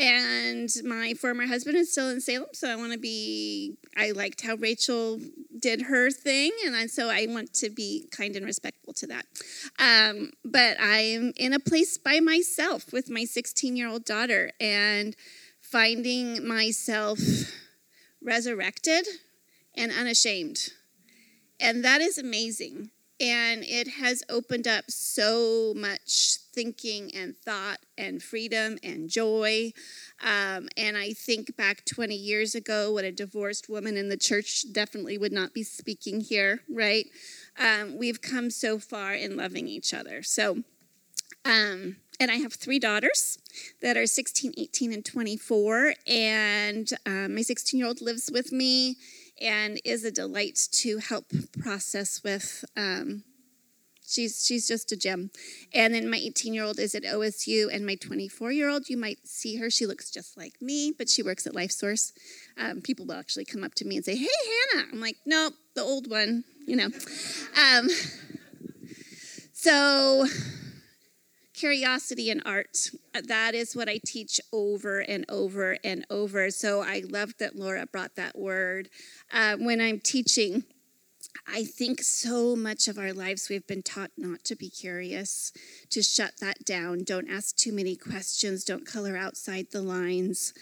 and 0.00 0.70
my 0.82 1.12
former 1.12 1.46
husband 1.46 1.76
is 1.76 1.92
still 1.92 2.08
in 2.08 2.22
Salem, 2.22 2.48
so 2.54 2.70
I 2.70 2.76
want 2.76 2.92
to 2.94 2.98
be. 2.98 3.76
I 3.94 4.12
liked 4.12 4.40
how 4.40 4.54
Rachel 4.54 5.20
did 5.58 5.82
her 5.82 6.10
thing, 6.10 6.52
and 6.64 6.74
I, 6.74 6.86
so 6.86 7.10
I 7.10 7.26
want 7.28 7.52
to 7.54 7.68
be 7.68 8.08
kind 8.10 8.34
and 8.34 8.46
respectful 8.46 8.94
to 8.94 9.06
that. 9.08 9.26
Um, 9.78 10.30
but 10.42 10.78
I'm 10.80 11.34
in 11.36 11.52
a 11.52 11.60
place 11.60 11.98
by 11.98 12.20
myself 12.20 12.94
with 12.94 13.10
my 13.10 13.24
16 13.24 13.76
year 13.76 13.88
old 13.88 14.06
daughter, 14.06 14.52
and 14.58 15.14
finding 15.60 16.48
myself 16.48 17.18
resurrected 18.22 19.06
and 19.74 19.92
unashamed, 19.92 20.70
and 21.60 21.84
that 21.84 22.00
is 22.00 22.18
amazing. 22.18 22.90
And 23.20 23.62
it 23.64 23.86
has 23.86 24.24
opened 24.30 24.66
up 24.66 24.84
so 24.88 25.74
much 25.76 26.38
thinking 26.54 27.14
and 27.14 27.36
thought 27.36 27.80
and 27.98 28.22
freedom 28.22 28.78
and 28.82 29.10
joy. 29.10 29.72
Um, 30.22 30.70
and 30.78 30.96
I 30.96 31.12
think 31.12 31.54
back 31.54 31.84
20 31.84 32.14
years 32.14 32.54
ago, 32.54 32.92
what 32.92 33.04
a 33.04 33.12
divorced 33.12 33.68
woman 33.68 33.98
in 33.98 34.08
the 34.08 34.16
church 34.16 34.72
definitely 34.72 35.18
would 35.18 35.32
not 35.32 35.52
be 35.52 35.62
speaking 35.62 36.20
here, 36.22 36.62
right? 36.70 37.06
Um, 37.58 37.98
we've 37.98 38.22
come 38.22 38.48
so 38.48 38.78
far 38.78 39.12
in 39.12 39.36
loving 39.36 39.68
each 39.68 39.92
other. 39.92 40.22
So, 40.22 40.62
um, 41.44 41.96
and 42.18 42.30
I 42.30 42.36
have 42.36 42.54
three 42.54 42.78
daughters 42.78 43.38
that 43.82 43.98
are 43.98 44.06
16, 44.06 44.54
18, 44.56 44.92
and 44.94 45.04
24. 45.04 45.94
And 46.06 46.90
um, 47.04 47.34
my 47.34 47.42
16 47.42 47.78
year 47.78 47.86
old 47.86 48.00
lives 48.00 48.30
with 48.32 48.50
me 48.50 48.96
and 49.40 49.80
is 49.84 50.04
a 50.04 50.10
delight 50.10 50.68
to 50.72 50.98
help 50.98 51.26
process 51.60 52.22
with. 52.22 52.64
Um, 52.76 53.24
she's 54.06 54.44
she's 54.44 54.66
just 54.66 54.92
a 54.92 54.96
gem. 54.96 55.30
And 55.72 55.94
then 55.94 56.10
my 56.10 56.18
18 56.18 56.52
year 56.52 56.64
old 56.64 56.78
is 56.78 56.94
at 56.94 57.04
OSU, 57.04 57.72
and 57.72 57.86
my 57.86 57.94
24 57.94 58.52
year 58.52 58.68
old, 58.68 58.88
you 58.88 58.96
might 58.96 59.26
see 59.26 59.56
her. 59.56 59.70
She 59.70 59.86
looks 59.86 60.10
just 60.10 60.36
like 60.36 60.60
me, 60.60 60.92
but 60.96 61.08
she 61.08 61.22
works 61.22 61.46
at 61.46 61.54
Life 61.54 61.72
Source. 61.72 62.12
Um, 62.58 62.80
people 62.80 63.06
will 63.06 63.14
actually 63.14 63.44
come 63.44 63.64
up 63.64 63.74
to 63.76 63.84
me 63.84 63.96
and 63.96 64.04
say, 64.04 64.16
"Hey, 64.16 64.28
Hannah." 64.74 64.88
I'm 64.92 65.00
like, 65.00 65.16
"Nope, 65.24 65.54
the 65.74 65.82
old 65.82 66.10
one," 66.10 66.44
you 66.66 66.76
know. 66.76 66.88
Um, 67.60 67.88
so 69.52 70.26
curiosity 71.60 72.30
in 72.30 72.40
art. 72.46 72.88
That 73.12 73.54
is 73.54 73.76
what 73.76 73.86
I 73.86 74.00
teach 74.06 74.40
over 74.50 75.00
and 75.00 75.26
over 75.28 75.76
and 75.84 76.06
over. 76.08 76.50
So 76.50 76.80
I 76.80 77.02
love 77.06 77.34
that 77.38 77.54
Laura 77.54 77.86
brought 77.86 78.16
that 78.16 78.38
word. 78.38 78.88
Uh, 79.30 79.56
when 79.58 79.78
I'm 79.78 80.00
teaching, 80.00 80.64
I 81.46 81.64
think 81.64 82.02
so 82.02 82.54
much 82.54 82.88
of 82.88 82.98
our 82.98 83.12
lives 83.12 83.48
we've 83.48 83.66
been 83.66 83.82
taught 83.82 84.10
not 84.16 84.44
to 84.44 84.56
be 84.56 84.68
curious, 84.68 85.52
to 85.90 86.02
shut 86.02 86.34
that 86.40 86.64
down. 86.64 87.04
Don't 87.04 87.30
ask 87.30 87.56
too 87.56 87.72
many 87.72 87.96
questions. 87.96 88.64
Don't 88.64 88.86
color 88.86 89.16
outside 89.16 89.68
the 89.72 89.82
lines. 89.82 90.52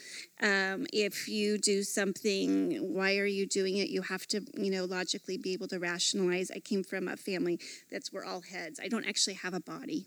Um, 0.41 0.87
if 0.93 1.29
you 1.29 1.59
do 1.59 1.83
something, 1.83 2.77
why 2.77 3.17
are 3.19 3.27
you 3.27 3.47
doing 3.47 3.77
it? 3.77 3.89
You 3.89 4.03
have 4.03 4.27
to, 4.29 4.41
you 4.55 4.71
know, 4.71 4.85
logically 4.85 5.37
be 5.37 5.53
able 5.53 5.69
to 5.69 5.79
rationalize. 5.79 6.51
I 6.51 6.61
came 6.61 6.85
from 6.85 7.09
a 7.09 7.17
family 7.17 7.59
that's 7.91 8.13
we're 8.13 8.25
all 8.25 8.43
heads. 8.43 8.81
I 8.83 8.89
don't 8.89 9.07
actually 9.07 9.35
have 9.35 9.55
a 9.55 9.61
body, 9.61 10.07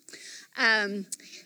um, 0.57 1.05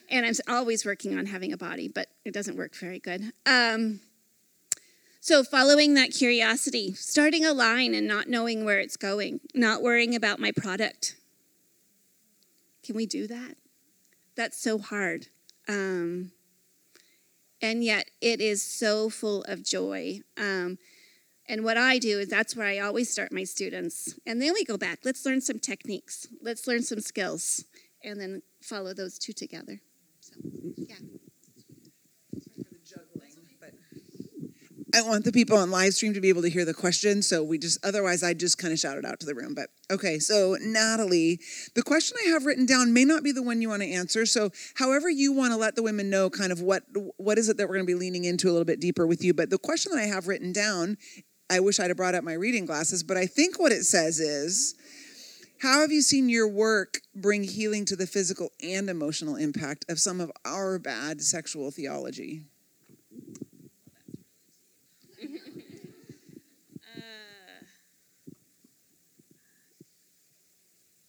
and 0.10 0.25
I'm 0.25 0.34
always 0.48 0.86
working 0.86 1.17
on 1.17 1.25
having 1.25 1.51
a 1.51 1.58
body, 1.58 1.88
but 1.88 2.08
it 2.24 2.34
doesn't 2.34 2.58
work 2.58 2.75
very 2.75 3.00
good. 3.00 3.34
Um, 3.46 4.01
so, 5.25 5.44
following 5.44 5.96
that 5.96 6.12
curiosity, 6.12 6.94
starting 6.94 7.44
a 7.44 7.51
line 7.51 7.96
and 7.96 8.08
not 8.08 8.27
knowing 8.27 8.63
where 8.63 8.79
it's 8.79 8.96
going, 8.96 9.39
not 9.55 9.82
worrying 9.82 10.13
about 10.13 10.38
my 10.39 10.51
product. 10.51 11.15
Can 12.84 12.96
we 12.96 13.08
do 13.08 13.25
that? 13.25 13.55
That's 14.36 14.55
so 14.62 14.77
hard. 14.77 15.29
Um, 15.67 16.32
and 17.60 17.84
yet, 17.84 18.12
it 18.22 18.39
is 18.39 18.62
so 18.62 19.10
full 19.10 19.44
of 19.46 19.65
joy. 19.65 20.20
Um, 20.38 20.77
and 21.50 21.63
what 21.63 21.75
I 21.75 21.98
do 21.98 22.20
is 22.20 22.29
that's 22.29 22.55
where 22.55 22.67
I 22.67 22.77
always 22.77 23.10
start 23.10 23.32
my 23.32 23.46
students. 23.46 24.13
And 24.27 24.39
then 24.39 24.53
we 24.53 24.63
go 24.63 24.77
back. 24.77 25.00
Let's 25.03 25.25
learn 25.25 25.41
some 25.41 25.58
techniques, 25.58 26.27
let's 26.39 26.67
learn 26.67 26.84
some 26.84 27.00
skills, 27.00 27.65
and 28.03 28.22
then 28.22 28.44
follow 28.62 28.94
those 28.94 29.17
two 29.17 29.34
together. 29.34 29.82
So, 30.20 30.36
yeah. 30.77 30.98
I 34.96 35.02
want 35.02 35.25
the 35.25 35.34
people 35.34 35.58
on 35.58 35.72
live 35.72 35.94
stream 35.94 36.14
to 36.14 36.22
be 36.22 36.30
able 36.30 36.44
to 36.44 36.50
hear 36.50 36.64
the 36.64 36.74
question. 36.74 37.22
So 37.22 37.44
we 37.44 37.58
just, 37.58 37.84
otherwise, 37.86 38.24
I 38.24 38.34
just 38.34 38.58
kind 38.58 38.72
of 38.72 38.80
shout 38.80 38.98
it 38.98 39.04
out 39.04 39.20
to 39.20 39.25
the 39.25 39.36
room. 39.36 39.54
But 39.54 39.70
okay, 39.92 40.20
so 40.20 40.56
Natalie, 40.62 41.42
the 41.75 41.84
question 41.84 42.18
I 42.25 42.30
have 42.30 42.46
written 42.46 42.66
down 42.66 42.94
may 42.94 43.04
not 43.04 43.22
be 43.22 43.34
the 43.34 43.44
one 43.44 43.62
you 43.62 43.68
want 43.68 43.82
to 43.82 43.92
answer. 43.92 44.25
So 44.25 44.52
however 44.75 45.10
you 45.10 45.34
want 45.34 45.52
to 45.52 45.58
let 45.58 45.75
the 45.75 45.84
women 45.84 46.10
know 46.10 46.30
kind 46.30 46.54
of 46.54 46.62
what 46.62 46.84
what 47.18 47.38
is 47.38 47.50
it 47.50 47.58
that 47.58 47.68
we're 47.68 47.75
going 47.75 47.86
to 47.86 47.94
be 47.94 48.00
leaning 48.00 48.24
into 48.24 48.48
a 48.48 48.52
little 48.52 48.66
bit 48.66 48.80
deeper 48.80 49.06
with 49.06 49.22
you. 49.22 49.34
But 49.34 49.50
the 49.50 49.58
question 49.58 49.92
that 49.94 50.02
I 50.02 50.08
have 50.08 50.30
written 50.30 50.54
down, 50.54 50.98
I 51.50 51.60
wish 51.60 51.80
I'd 51.80 51.90
have 51.90 51.98
brought 51.98 52.16
up 52.16 52.24
my 52.24 52.34
reading 52.34 52.66
glasses, 52.66 53.04
but 53.04 53.18
I 53.18 53.25
think 53.25 53.60
what 53.60 53.74
it 53.74 53.84
says 53.84 54.22
is, 54.22 54.75
how 55.60 55.82
have 55.82 55.92
you 55.92 56.02
seen 56.02 56.30
your 56.30 56.48
work 56.48 57.00
bring 57.14 57.44
healing 57.44 57.84
to 57.86 57.98
the 57.98 58.08
physical 58.08 58.52
and 58.64 58.90
emotional 58.90 59.36
impact 59.36 59.84
of 59.90 60.00
some 60.00 60.22
of 60.22 60.32
our 60.46 60.80
bad 60.80 61.22
sexual 61.22 61.70
theology? 61.70 62.44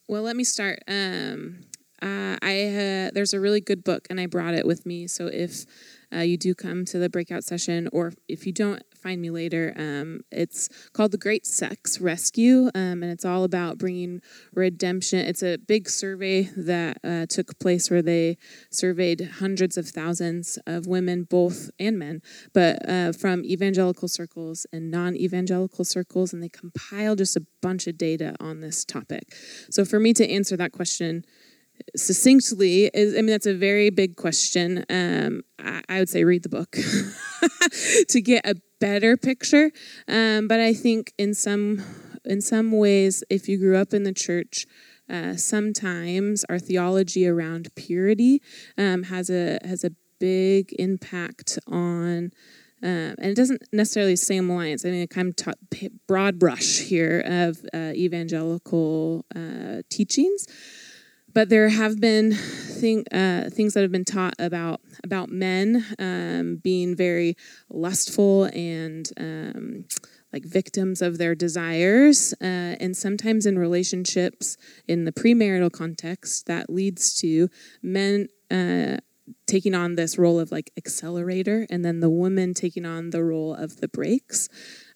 Well, 0.09 0.23
let 0.23 0.37
me 0.37 0.45
start. 0.45 0.81
Um, 0.87 1.65
uh, 2.03 2.37
I 2.43 2.67
uh, 2.67 3.11
there's 3.13 3.35
a 3.35 3.41
really 3.41 3.61
good 3.61 3.83
book, 3.85 4.07
and 4.11 4.21
I 4.21 4.27
brought 4.27 4.55
it 4.55 4.67
with 4.67 4.87
me. 4.87 5.07
So 5.07 5.27
if 5.27 5.65
uh, 6.15 6.21
you 6.21 6.37
do 6.37 6.55
come 6.55 6.85
to 6.87 6.99
the 6.99 7.09
breakout 7.09 7.45
session, 7.45 7.89
or 7.93 8.13
if 8.29 8.47
you 8.47 8.53
don't 8.53 8.83
find 8.95 9.21
me 9.21 9.31
later, 9.31 9.75
um, 9.77 10.21
it's 10.31 10.69
called 10.93 11.13
The 11.13 11.19
Great 11.19 11.47
Sex 11.47 12.01
Rescue, 12.01 12.71
um, 12.75 13.03
and 13.03 13.05
it's 13.05 13.25
all 13.25 13.45
about 13.45 13.79
bringing 13.79 14.21
redemption. 14.55 15.21
It's 15.21 15.43
a 15.43 15.57
big 15.57 15.89
survey 15.89 16.43
that 16.57 16.99
uh, 17.05 17.27
took 17.29 17.59
place 17.59 17.91
where 17.91 18.03
they 18.03 18.39
surveyed 18.71 19.31
hundreds 19.39 19.77
of 19.77 19.89
thousands 19.89 20.59
of 20.67 20.87
women, 20.87 21.25
both 21.25 21.71
and 21.79 21.99
men, 21.99 22.23
but 22.53 22.89
uh, 22.89 23.13
from 23.13 23.45
evangelical 23.45 24.09
circles 24.09 24.67
and 24.73 24.91
non-evangelical 24.91 25.85
circles, 25.85 26.33
and 26.33 26.43
they 26.43 26.49
compiled 26.49 27.19
just 27.19 27.37
a 27.37 27.47
bunch 27.63 27.87
of 27.87 27.97
data 27.99 28.35
on 28.41 28.61
this 28.61 28.85
topic. 28.85 29.35
So 29.71 29.85
for 29.85 30.01
me 30.01 30.13
to 30.15 30.29
answer 30.29 30.57
that 30.57 30.73
question 30.73 31.25
succinctly 31.97 32.91
is 32.93 33.15
i 33.15 33.17
mean 33.17 33.27
that's 33.27 33.47
a 33.47 33.55
very 33.55 33.91
big 33.91 34.17
question. 34.17 34.85
Um, 34.91 35.43
I, 35.59 35.83
I, 35.89 35.99
would 35.99 36.09
say 36.09 36.25
read 36.25 36.43
the 36.43 36.49
book 36.49 36.73
to 38.09 38.21
get 38.21 38.47
a 38.47 38.57
better 38.81 39.17
picture. 39.17 39.71
Um, 40.09 40.49
but 40.49 40.61
i 40.61 40.73
think 40.73 41.13
in 41.19 41.35
some 41.35 41.83
in 42.25 42.41
some 42.41 42.73
ways 42.73 43.25
if 43.31 43.49
you 43.49 43.59
grew 43.59 43.77
up 43.77 43.95
in 43.95 44.03
the 44.03 44.13
church 44.13 44.67
uh, 45.09 45.37
sometimes 45.37 46.45
our 46.49 46.59
theology 46.59 47.27
around 47.27 47.75
purity 47.77 48.43
um, 48.77 49.05
has 49.05 49.31
a 49.31 49.59
has 49.65 49.85
a 49.85 49.91
big 50.19 50.75
impact 50.79 51.59
on 51.67 52.31
um, 52.83 53.15
and 53.19 53.31
it 53.31 53.37
doesn't 53.37 53.63
necessarily 53.73 54.17
Salem 54.17 54.51
Alliance. 54.51 54.85
I 54.85 54.91
mean, 54.91 55.03
I 55.03 55.07
kind 55.07 55.35
of 55.47 55.89
broad 56.07 56.39
brush 56.39 56.81
here 56.81 57.21
of 57.27 57.59
uh, 57.73 57.93
evangelical 57.95 59.25
uh, 59.35 59.83
teachings, 59.89 60.47
but 61.37 61.51
there 61.51 61.69
have 61.69 62.01
been 62.01 62.33
thing, 62.33 63.05
uh, 63.13 63.51
things 63.53 63.75
that 63.75 63.83
have 63.83 63.93
been 63.93 64.07
taught 64.07 64.33
about 64.39 64.81
about 65.05 65.29
men 65.29 65.85
um, 65.99 66.57
being 66.65 66.97
very 66.97 67.37
lustful 67.69 68.45
and 68.55 69.13
um, 69.21 69.85
like 70.33 70.47
victims 70.47 71.03
of 71.03 71.19
their 71.19 71.35
desires, 71.35 72.33
uh, 72.41 72.81
and 72.81 72.97
sometimes 72.97 73.45
in 73.45 73.59
relationships 73.59 74.57
in 74.89 75.05
the 75.05 75.13
premarital 75.13 75.71
context, 75.71 76.47
that 76.47 76.71
leads 76.71 77.15
to 77.21 77.51
men. 77.83 78.29
Uh, 78.51 78.97
taking 79.49 79.75
on 79.75 79.97
this 79.97 80.19
role 80.19 80.39
of 80.39 80.53
like 80.53 80.71
accelerator 80.77 81.67
and 81.69 81.85
then 81.85 81.99
the 81.99 82.09
woman 82.09 82.55
taking 82.55 82.87
on 82.87 83.11
the 83.11 83.25
role 83.25 83.53
of 83.53 83.81
the 83.81 83.89
brakes 83.89 84.49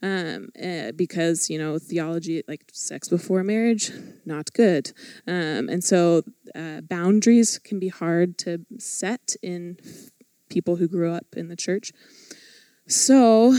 um, 0.02 0.49
uh, 0.62 0.92
because 0.92 1.50
you 1.50 1.59
know 1.59 1.78
theology 1.78 2.42
like 2.49 2.64
sex 2.73 3.09
before 3.09 3.45
marriage 3.45 3.92
not 4.25 4.52
good. 4.52 4.92
Um, 5.26 5.69
and 5.69 5.83
so 5.83 6.23
uh, 6.54 6.80
boundaries 6.83 7.59
can 7.59 7.78
be 7.78 7.88
hard 7.88 8.38
to 8.38 8.64
set 8.78 9.37
in 9.42 9.78
people 10.49 10.76
who 10.76 10.88
grew 10.88 11.12
up 11.12 11.26
in 11.37 11.49
the 11.49 11.57
church. 11.57 11.92
So 12.87 13.52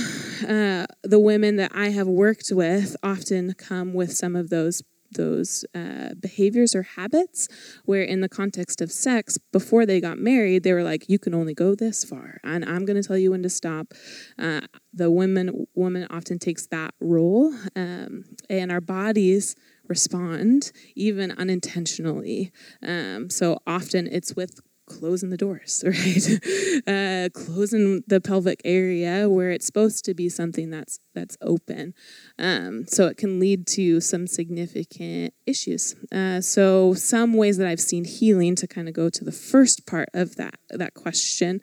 uh, 0.47 0.87
the 1.03 1.19
women 1.19 1.55
that 1.55 1.71
i 1.73 1.89
have 1.89 2.07
worked 2.07 2.51
with 2.51 2.97
often 3.01 3.53
come 3.53 3.93
with 3.93 4.11
some 4.11 4.35
of 4.35 4.49
those 4.49 4.83
those 5.13 5.65
uh, 5.75 6.09
behaviors 6.19 6.73
or 6.75 6.83
habits 6.83 7.47
where 7.85 8.03
in 8.03 8.21
the 8.21 8.29
context 8.29 8.81
of 8.81 8.91
sex 8.91 9.37
before 9.51 9.85
they 9.85 9.99
got 9.99 10.17
married 10.17 10.63
they 10.63 10.73
were 10.73 10.83
like 10.83 11.09
you 11.09 11.19
can 11.19 11.33
only 11.33 11.53
go 11.53 11.75
this 11.75 12.03
far 12.03 12.39
and 12.43 12.63
i'm 12.65 12.85
going 12.85 13.01
to 13.01 13.07
tell 13.07 13.17
you 13.17 13.31
when 13.31 13.43
to 13.43 13.49
stop. 13.49 13.93
Uh, 14.37 14.61
the 14.93 15.09
woman 15.09 15.67
woman 15.75 16.07
often 16.09 16.39
takes 16.39 16.67
that 16.67 16.93
role 16.99 17.53
um, 17.75 18.23
and 18.49 18.71
our 18.71 18.81
bodies 18.81 19.55
respond 19.87 20.71
even 20.95 21.31
unintentionally. 21.31 22.51
Um, 22.81 23.29
so 23.29 23.59
often 23.67 24.07
it's 24.07 24.35
with 24.35 24.59
closing 25.01 25.31
the 25.31 25.37
doors, 25.37 25.83
right? 25.87 26.85
uh, 26.87 27.27
closing 27.33 28.03
the 28.05 28.21
pelvic 28.21 28.61
area 28.63 29.27
where 29.27 29.49
it's 29.49 29.65
supposed 29.65 30.05
to 30.05 30.13
be 30.13 30.29
something 30.29 30.69
that's 30.69 30.99
that's 31.15 31.37
open. 31.41 31.95
Um, 32.37 32.85
so 32.85 33.07
it 33.07 33.17
can 33.17 33.39
lead 33.39 33.65
to 33.77 33.99
some 33.99 34.27
significant 34.27 35.33
issues. 35.47 35.95
Uh, 36.11 36.39
so 36.39 36.93
some 36.93 37.33
ways 37.33 37.57
that 37.57 37.67
I've 37.67 37.81
seen 37.81 38.05
healing 38.05 38.55
to 38.57 38.67
kind 38.67 38.87
of 38.87 38.93
go 38.93 39.09
to 39.09 39.25
the 39.25 39.31
first 39.31 39.87
part 39.87 40.09
of 40.13 40.35
that 40.35 40.59
that 40.69 40.93
question. 40.93 41.61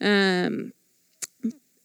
Um, 0.00 0.72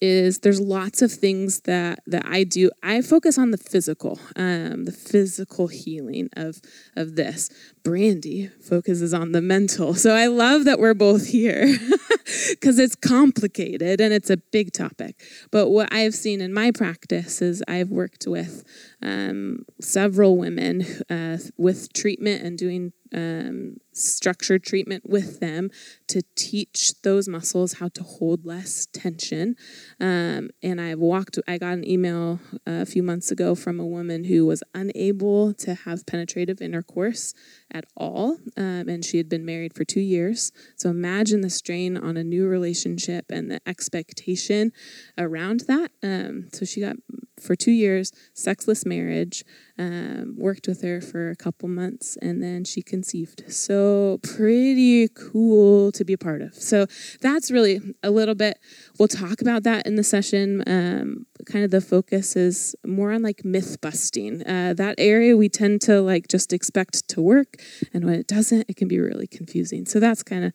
is 0.02 0.40
there's 0.40 0.60
lots 0.60 1.02
of 1.02 1.12
things 1.12 1.62
that 1.62 2.00
that 2.08 2.26
I 2.26 2.44
do. 2.44 2.70
I 2.84 3.02
focus 3.02 3.38
on 3.38 3.52
the 3.52 3.58
physical, 3.58 4.20
um, 4.36 4.86
the 4.86 4.92
physical 4.92 5.68
healing 5.68 6.30
of 6.38 6.62
of 6.96 7.16
this. 7.16 7.50
Brandy 7.86 8.48
focuses 8.68 9.14
on 9.14 9.32
the 9.32 9.42
mental. 9.42 9.94
So 9.94 10.14
I 10.16 10.26
love 10.26 10.66
that 10.66 10.80
we're 10.80 10.96
both 10.96 11.28
here 11.28 11.78
because 12.50 12.80
it's 12.80 12.96
complicated 12.96 14.02
and 14.02 14.12
it's 14.12 14.32
a 14.32 14.38
big 14.38 14.74
topic. 14.74 15.22
But 15.52 15.70
what 15.70 15.94
I've 15.94 16.16
seen 16.16 16.42
in 16.42 16.52
my 16.52 16.72
practice 16.72 17.44
is 17.44 17.64
I've 17.68 17.92
worked 17.92 18.26
with 18.28 18.64
um, 19.04 19.66
several 19.80 20.36
women 20.36 20.84
uh, 21.12 21.38
with 21.58 21.94
treatment 21.94 22.44
and 22.44 22.58
doing 22.58 22.92
um, 23.14 23.78
structured 23.94 24.64
treatment 24.64 25.08
with 25.08 25.40
them 25.40 25.70
to 26.08 26.22
teach 26.36 27.02
those 27.04 27.28
muscles 27.28 27.74
how 27.74 27.88
to 27.90 28.04
hold 28.04 28.46
less 28.46 28.88
tension. 28.88 29.56
Um, 30.00 30.50
and 30.62 30.82
I've 30.82 31.00
walked, 31.00 31.40
I 31.48 31.58
got 31.58 31.74
an 31.74 31.88
email 31.88 32.40
a 32.66 32.86
few 32.86 33.04
months 33.04 33.32
ago 33.32 33.56
from 33.56 33.80
a 33.80 33.86
woman 33.86 34.26
who 34.26 34.46
was 34.46 34.64
unable 34.74 35.54
to 35.54 35.76
have 35.76 36.06
penetrative 36.06 36.62
intercourse 36.62 37.34
at 37.76 37.86
all. 37.98 38.38
Um, 38.56 38.88
and 38.88 39.04
she 39.04 39.18
had 39.18 39.28
been 39.28 39.46
married 39.46 39.74
for 39.74 39.84
two 39.84 40.00
years. 40.00 40.54
So 40.78 40.90
imagine 40.90 41.42
the 41.42 41.50
strain 41.50 41.98
on 41.98 42.16
a 42.16 42.24
new 42.24 42.48
relationship 42.48 43.26
and 43.30 43.52
the 43.52 43.60
expectation 43.68 44.72
around 45.18 45.66
that. 45.68 45.92
Um, 46.02 46.48
so 46.54 46.64
she 46.64 46.80
got, 46.80 46.96
for 47.40 47.56
two 47.56 47.72
years, 47.72 48.12
sexless 48.34 48.86
marriage 48.86 49.44
um, 49.78 50.36
worked 50.38 50.68
with 50.68 50.82
her 50.82 51.02
for 51.02 51.30
a 51.30 51.36
couple 51.36 51.68
months, 51.68 52.18
and 52.22 52.42
then 52.42 52.64
she 52.64 52.82
conceived. 52.82 53.44
So, 53.52 54.20
pretty 54.24 55.10
cool 55.10 55.92
to 55.92 56.06
be 56.06 56.14
a 56.14 56.18
part 56.18 56.42
of. 56.42 56.56
So, 56.56 56.88
that's 57.22 57.52
really 57.52 57.82
a 58.02 58.12
little 58.12 58.36
bit. 58.36 58.60
We'll 58.98 59.08
talk 59.08 59.42
about 59.42 59.64
that 59.64 59.86
in 59.86 59.96
the 59.96 60.04
session. 60.04 60.64
Um, 60.66 61.26
kind 61.46 61.66
of 61.66 61.72
the 61.72 61.82
focus 61.82 62.36
is 62.36 62.76
more 62.86 63.12
on 63.12 63.22
like 63.22 63.44
myth 63.44 63.80
busting. 63.82 64.48
Uh, 64.48 64.74
that 64.76 64.96
area 64.98 65.36
we 65.36 65.50
tend 65.50 65.82
to 65.82 66.02
like 66.02 66.28
just 66.28 66.54
expect 66.54 67.08
to 67.10 67.22
work, 67.22 67.62
and 67.94 68.06
when 68.06 68.16
it 68.16 68.28
doesn't, 68.28 68.70
it 68.70 68.78
can 68.78 68.88
be 68.88 69.00
really 69.00 69.28
confusing. 69.28 69.86
So, 69.86 70.00
that's 70.00 70.24
kind 70.24 70.46
of. 70.46 70.54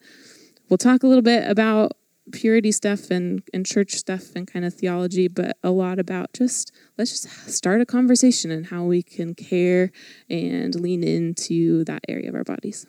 We'll 0.69 0.79
talk 0.79 1.03
a 1.03 1.09
little 1.09 1.23
bit 1.23 1.51
about 1.51 1.95
purity 2.31 2.73
stuff 2.73 3.11
and, 3.11 3.43
and 3.53 3.67
church 3.67 3.93
stuff 3.93 4.35
and 4.35 4.51
kind 4.51 4.65
of 4.65 4.75
theology, 4.75 5.29
but 5.29 5.57
a 5.63 5.71
lot 5.71 5.99
about 5.99 6.33
just 6.33 6.73
let's 6.99 7.11
just 7.11 7.51
start 7.51 7.81
a 7.81 7.87
conversation 7.87 8.51
and 8.51 8.67
how 8.67 8.85
we 8.85 9.03
can 9.03 9.35
care 9.35 9.93
and 10.29 10.75
lean 10.75 11.03
into 11.03 11.85
that 11.85 12.03
area 12.09 12.29
of 12.29 12.35
our 12.35 12.45
bodies. 12.45 12.87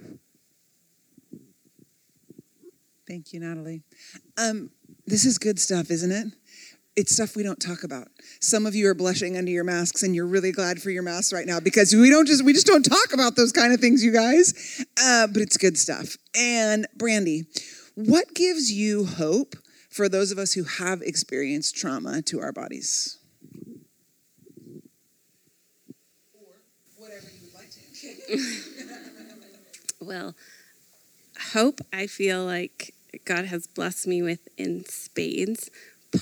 Thank 3.08 3.34
you, 3.34 3.42
Natalie. 3.42 3.84
Um, 4.38 4.70
this 5.06 5.26
is 5.26 5.38
good 5.38 5.60
stuff, 5.60 5.92
isn't 5.92 6.12
it? 6.12 6.28
It's 6.96 7.14
stuff 7.14 7.36
we 7.36 7.44
don't 7.44 7.60
talk 7.60 7.84
about. 7.84 8.08
Some 8.40 8.66
of 8.66 8.76
you 8.76 8.88
are 8.88 8.94
blushing 8.94 9.38
under 9.38 9.52
your 9.52 9.64
masks, 9.64 10.04
and 10.04 10.16
you're 10.16 10.28
really 10.28 10.52
glad 10.54 10.82
for 10.82 10.92
your 10.92 11.04
masks 11.04 11.34
right 11.34 11.46
now 11.46 11.60
because 11.60 11.94
we 11.94 12.10
don't 12.10 12.26
just 12.26 12.44
we 12.44 12.54
just 12.54 12.68
don't 12.68 12.84
talk 12.84 13.14
about 13.14 13.36
those 13.36 13.52
kind 13.52 13.74
of 13.74 13.80
things, 13.80 14.04
you 14.04 14.14
guys. 14.14 14.86
Uh, 15.02 15.28
but 15.28 15.42
it's 15.42 15.58
good 15.58 15.78
stuff. 15.78 16.16
And 16.38 16.88
Brandy, 16.96 17.44
what 17.96 18.34
gives 18.34 18.72
you 18.72 19.06
hope 19.06 19.56
for 19.90 20.08
those 20.08 20.32
of 20.32 20.38
us 20.38 20.54
who 20.54 20.64
have 20.64 21.02
experienced 21.02 21.76
trauma 21.76 22.22
to 22.24 22.40
our 22.40 22.52
bodies? 22.52 23.18
Or 26.34 26.46
whatever 26.98 27.28
you 27.28 27.48
would 27.48 27.54
like 27.54 27.72
to. 28.00 29.46
well, 30.06 30.36
hope 31.54 31.82
I 31.92 32.08
feel 32.08 32.46
like 32.46 32.94
God 33.26 33.46
has 33.46 33.68
blessed 33.68 34.08
me 34.08 34.22
with 34.22 34.48
in 34.58 34.86
spades, 34.86 35.70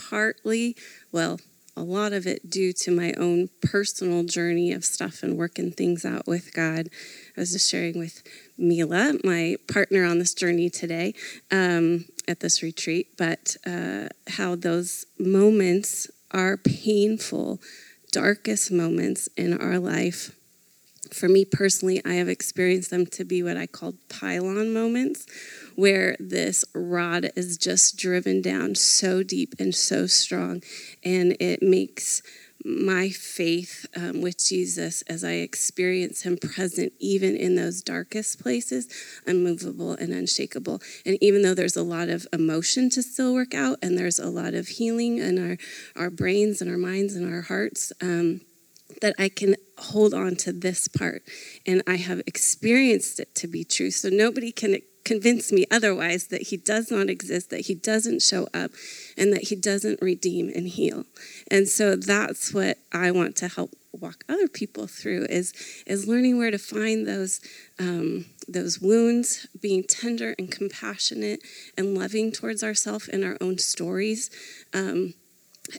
partly, 0.09 0.75
well, 1.11 1.39
a 1.75 1.81
lot 1.81 2.13
of 2.13 2.27
it 2.27 2.49
due 2.49 2.73
to 2.73 2.91
my 2.91 3.13
own 3.17 3.49
personal 3.61 4.23
journey 4.23 4.71
of 4.71 4.83
stuff 4.83 5.23
and 5.23 5.37
working 5.37 5.71
things 5.71 6.05
out 6.05 6.27
with 6.27 6.53
God. 6.53 6.89
I 7.37 7.39
was 7.39 7.53
just 7.53 7.69
sharing 7.69 7.97
with 7.97 8.23
Mila, 8.57 9.15
my 9.23 9.55
partner 9.71 10.05
on 10.05 10.19
this 10.19 10.33
journey 10.33 10.69
today 10.69 11.13
um, 11.51 12.05
at 12.27 12.39
this 12.41 12.61
retreat, 12.61 13.17
but 13.17 13.55
uh, 13.65 14.09
how 14.27 14.55
those 14.55 15.05
moments 15.17 16.09
are 16.31 16.57
painful, 16.57 17.59
darkest 18.11 18.71
moments 18.71 19.27
in 19.37 19.59
our 19.59 19.79
life. 19.79 20.35
For 21.11 21.27
me 21.27 21.45
personally, 21.45 22.01
I 22.05 22.13
have 22.15 22.29
experienced 22.29 22.91
them 22.91 23.05
to 23.07 23.23
be 23.23 23.41
what 23.43 23.57
I 23.57 23.67
call 23.67 23.95
pylon 24.09 24.73
moments, 24.73 25.25
where 25.75 26.15
this 26.19 26.65
rod 26.73 27.31
is 27.35 27.57
just 27.57 27.97
driven 27.97 28.41
down 28.41 28.75
so 28.75 29.23
deep 29.23 29.55
and 29.59 29.73
so 29.73 30.07
strong, 30.07 30.61
and 31.03 31.35
it 31.39 31.61
makes 31.61 32.21
my 32.65 33.09
faith 33.09 33.85
um, 33.95 34.21
with 34.21 34.37
Jesus 34.37 35.01
as 35.03 35.23
I 35.23 35.33
experience 35.33 36.23
Him 36.23 36.37
present, 36.37 36.93
even 36.99 37.35
in 37.35 37.55
those 37.55 37.81
darkest 37.81 38.41
places, 38.41 38.87
unmovable 39.25 39.93
and 39.93 40.11
unshakable. 40.11 40.81
And 41.05 41.17
even 41.21 41.41
though 41.41 41.53
there's 41.53 41.77
a 41.77 41.83
lot 41.83 42.09
of 42.09 42.27
emotion 42.33 42.89
to 42.91 43.01
still 43.01 43.33
work 43.33 43.53
out, 43.53 43.79
and 43.81 43.97
there's 43.97 44.19
a 44.19 44.29
lot 44.29 44.53
of 44.53 44.67
healing 44.67 45.19
in 45.19 45.39
our, 45.39 45.57
our 45.95 46.09
brains 46.09 46.61
and 46.61 46.69
our 46.69 46.77
minds 46.77 47.15
and 47.15 47.33
our 47.33 47.41
hearts, 47.41 47.93
um, 48.01 48.41
that 49.01 49.15
I 49.17 49.29
can 49.29 49.55
hold 49.79 50.13
on 50.13 50.35
to 50.37 50.51
this 50.51 50.87
part. 50.87 51.23
And 51.65 51.81
I 51.87 51.95
have 51.95 52.21
experienced 52.25 53.19
it 53.19 53.33
to 53.35 53.47
be 53.47 53.63
true. 53.63 53.91
So 53.91 54.09
nobody 54.09 54.51
can 54.51 54.77
convince 55.03 55.51
me 55.51 55.65
otherwise 55.71 56.27
that 56.27 56.43
he 56.43 56.57
does 56.57 56.91
not 56.91 57.09
exist, 57.09 57.49
that 57.49 57.61
he 57.61 57.73
doesn't 57.73 58.21
show 58.21 58.47
up, 58.53 58.71
and 59.17 59.33
that 59.33 59.43
he 59.45 59.55
doesn't 59.55 60.01
redeem 60.01 60.51
and 60.53 60.67
heal. 60.67 61.05
And 61.49 61.67
so 61.67 61.95
that's 61.95 62.53
what 62.53 62.77
I 62.91 63.11
want 63.11 63.35
to 63.37 63.47
help 63.47 63.71
walk 63.91 64.23
other 64.29 64.47
people 64.47 64.85
through 64.85 65.25
is 65.29 65.51
is 65.87 66.07
learning 66.07 66.37
where 66.37 66.51
to 66.51 66.59
find 66.59 67.07
those 67.07 67.41
um, 67.79 68.25
those 68.47 68.79
wounds, 68.79 69.47
being 69.59 69.83
tender 69.83 70.35
and 70.37 70.51
compassionate 70.51 71.39
and 71.77 71.97
loving 71.97 72.31
towards 72.31 72.63
ourselves 72.63 73.07
and 73.07 73.23
our 73.23 73.37
own 73.41 73.57
stories. 73.57 74.29
Um, 74.73 75.15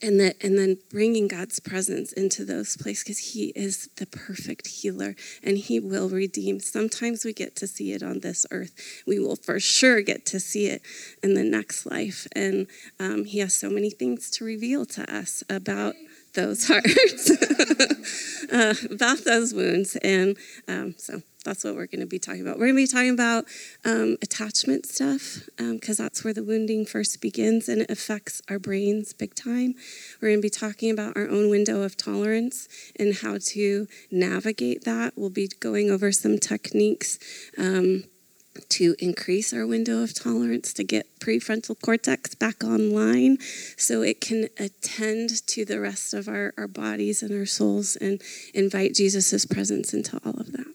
and 0.03 0.21
that 0.21 0.37
and 0.43 0.59
then 0.59 0.79
bringing 0.91 1.29
god's 1.29 1.61
presence 1.61 2.13
into 2.13 2.45
those 2.45 2.77
places 2.77 3.05
because 3.05 3.33
he 3.33 3.47
is 3.57 3.89
the 3.97 4.07
perfect 4.07 4.67
healer 4.67 5.15
and 5.43 5.59
he 5.59 5.81
will 5.81 6.09
redeem. 6.09 6.61
Sometimes 6.61 7.25
we 7.25 7.33
get 7.33 7.57
to 7.57 7.67
see 7.67 7.93
it 7.93 8.03
on 8.03 8.21
this 8.21 8.47
earth. 8.51 9.03
We 9.07 9.19
will 9.19 9.37
for 9.37 9.61
sure 9.61 10.01
get 10.03 10.27
to 10.27 10.41
see 10.41 10.67
it 10.67 10.83
in 11.23 11.35
the 11.35 11.45
next 11.45 11.87
life. 11.87 12.27
And 12.33 12.67
um, 12.99 13.25
he 13.25 13.39
has 13.39 13.55
so 13.55 13.71
many 13.71 13.91
things 13.91 14.31
to 14.33 14.45
reveal 14.45 14.87
to 14.87 15.15
us 15.15 15.43
about 15.49 15.95
those 16.35 16.69
hearts 16.69 17.31
uh, 18.53 18.75
about 18.91 19.25
those 19.25 19.53
wounds. 19.53 19.97
And 19.97 20.37
um, 20.69 20.95
so 20.99 21.23
that's 21.45 21.65
what 21.65 21.75
we're 21.75 21.87
going 21.87 22.01
to 22.01 22.07
be 22.07 22.19
talking 22.19 22.43
about. 22.43 22.59
We're 22.59 22.67
going 22.67 22.77
to 22.77 22.83
be 22.83 22.87
talking 22.87 23.11
about 23.11 23.45
um, 23.85 24.17
attachment 24.23 24.87
stuff 24.87 25.41
because 25.57 26.01
um, 26.01 26.05
that's 26.05 26.25
where 26.25 26.35
the 26.35 26.45
wounding 26.45 26.85
first 26.85 27.21
begins 27.21 27.69
and 27.69 27.83
it 27.83 27.91
affects 27.91 28.43
our 28.49 28.59
brains 28.59 29.13
big 29.13 29.35
time. 29.35 29.75
We're 30.21 30.29
going 30.29 30.41
to 30.41 30.43
be 30.43 30.51
talking 30.51 30.91
about 30.91 31.17
our 31.17 31.29
own 31.29 31.51
window 31.51 31.83
of 31.83 31.97
tolerance 31.97 32.69
and 32.97 33.15
how 33.15 33.39
to 33.41 33.87
navigate 34.11 34.85
that. 34.85 35.15
We'll 35.17 35.31
be 35.31 35.49
going 35.61 35.91
over 35.91 36.13
some 36.13 36.39
techniques. 36.39 37.19
Um, 37.57 38.05
to 38.69 38.95
increase 38.99 39.53
our 39.53 39.67
window 39.67 40.03
of 40.03 40.13
tolerance, 40.13 40.73
to 40.75 40.85
get 40.85 41.07
prefrontal 41.21 41.81
cortex 41.81 42.35
back 42.35 42.63
online 42.65 43.39
so 43.77 44.03
it 44.03 44.21
can 44.21 44.49
attend 44.59 45.47
to 45.47 45.65
the 45.65 45.81
rest 45.81 46.13
of 46.13 46.29
our, 46.29 46.53
our 46.59 46.67
bodies 46.67 47.23
and 47.23 47.33
our 47.33 47.47
souls 47.47 47.97
and 47.97 48.21
invite 48.53 48.95
Jesus' 48.95 49.47
presence 49.47 49.95
into 49.95 50.21
all 50.25 50.39
of 50.39 50.53
that. 50.53 50.67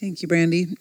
Thank 0.00 0.22
you, 0.22 0.28
Brandy. 0.28 0.76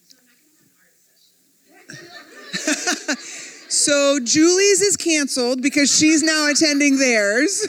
so 3.70 4.20
Julie's 4.24 4.82
is 4.82 4.96
canceled 4.96 5.62
because 5.62 5.96
she's 5.96 6.22
now 6.22 6.48
attending 6.50 7.00
theirs. 7.00 7.68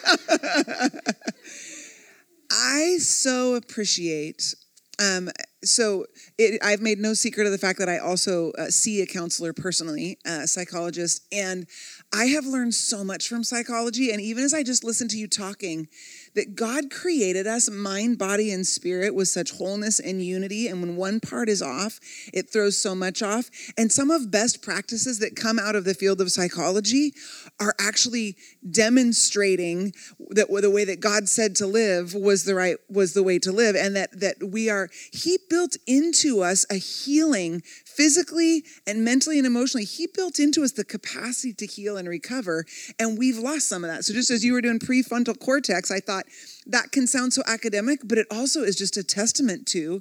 I 2.50 2.96
so 2.98 3.54
appreciate. 3.54 4.54
Um, 4.98 5.30
so 5.62 6.06
it, 6.40 6.58
I've 6.64 6.80
made 6.80 6.98
no 6.98 7.12
secret 7.12 7.44
of 7.44 7.52
the 7.52 7.58
fact 7.58 7.78
that 7.80 7.88
I 7.88 7.98
also 7.98 8.52
uh, 8.52 8.66
see 8.66 9.02
a 9.02 9.06
counselor 9.06 9.52
personally, 9.52 10.18
a 10.24 10.46
psychologist, 10.46 11.26
and 11.30 11.66
I 12.14 12.26
have 12.26 12.46
learned 12.46 12.74
so 12.74 13.04
much 13.04 13.28
from 13.28 13.44
psychology. 13.44 14.10
And 14.10 14.22
even 14.22 14.42
as 14.42 14.54
I 14.54 14.62
just 14.62 14.82
listened 14.82 15.10
to 15.10 15.18
you 15.18 15.28
talking, 15.28 15.88
that 16.34 16.54
God 16.54 16.90
created 16.90 17.46
us 17.46 17.68
mind, 17.68 18.18
body, 18.18 18.52
and 18.52 18.66
spirit 18.66 19.14
with 19.14 19.28
such 19.28 19.52
wholeness 19.52 20.00
and 20.00 20.24
unity. 20.24 20.66
And 20.68 20.80
when 20.80 20.96
one 20.96 21.20
part 21.20 21.48
is 21.48 21.60
off, 21.60 22.00
it 22.32 22.50
throws 22.50 22.80
so 22.80 22.94
much 22.94 23.22
off. 23.22 23.50
And 23.76 23.92
some 23.92 24.10
of 24.10 24.30
best 24.30 24.62
practices 24.62 25.18
that 25.18 25.36
come 25.36 25.58
out 25.58 25.76
of 25.76 25.84
the 25.84 25.94
field 25.94 26.20
of 26.20 26.30
psychology 26.30 27.12
are 27.58 27.74
actually 27.78 28.36
demonstrating 28.70 29.92
that 30.30 30.48
the 30.48 30.70
way 30.70 30.84
that 30.84 31.00
God 31.00 31.28
said 31.28 31.56
to 31.56 31.66
live 31.66 32.14
was 32.14 32.44
the 32.44 32.54
right 32.54 32.76
was 32.88 33.12
the 33.14 33.22
way 33.22 33.38
to 33.40 33.52
live 33.52 33.74
and 33.74 33.96
that 33.96 34.20
that 34.20 34.36
we 34.42 34.68
are 34.70 34.88
he 35.12 35.38
built 35.48 35.76
into 35.86 36.29
us 36.38 36.64
a 36.70 36.76
healing 36.76 37.60
physically 37.84 38.64
and 38.86 39.04
mentally 39.04 39.38
and 39.38 39.46
emotionally 39.46 39.84
he 39.84 40.06
built 40.06 40.38
into 40.38 40.62
us 40.62 40.72
the 40.72 40.84
capacity 40.84 41.52
to 41.52 41.66
heal 41.66 41.96
and 41.96 42.08
recover 42.08 42.64
and 42.98 43.18
we've 43.18 43.38
lost 43.38 43.68
some 43.68 43.84
of 43.84 43.90
that 43.90 44.04
so 44.04 44.14
just 44.14 44.30
as 44.30 44.44
you 44.44 44.52
were 44.52 44.60
doing 44.60 44.78
prefrontal 44.78 45.38
cortex 45.38 45.90
i 45.90 46.00
thought 46.00 46.24
that 46.66 46.92
can 46.92 47.06
sound 47.06 47.32
so 47.32 47.42
academic 47.46 48.00
but 48.04 48.18
it 48.18 48.26
also 48.30 48.62
is 48.62 48.76
just 48.76 48.96
a 48.96 49.04
testament 49.04 49.66
to 49.66 50.00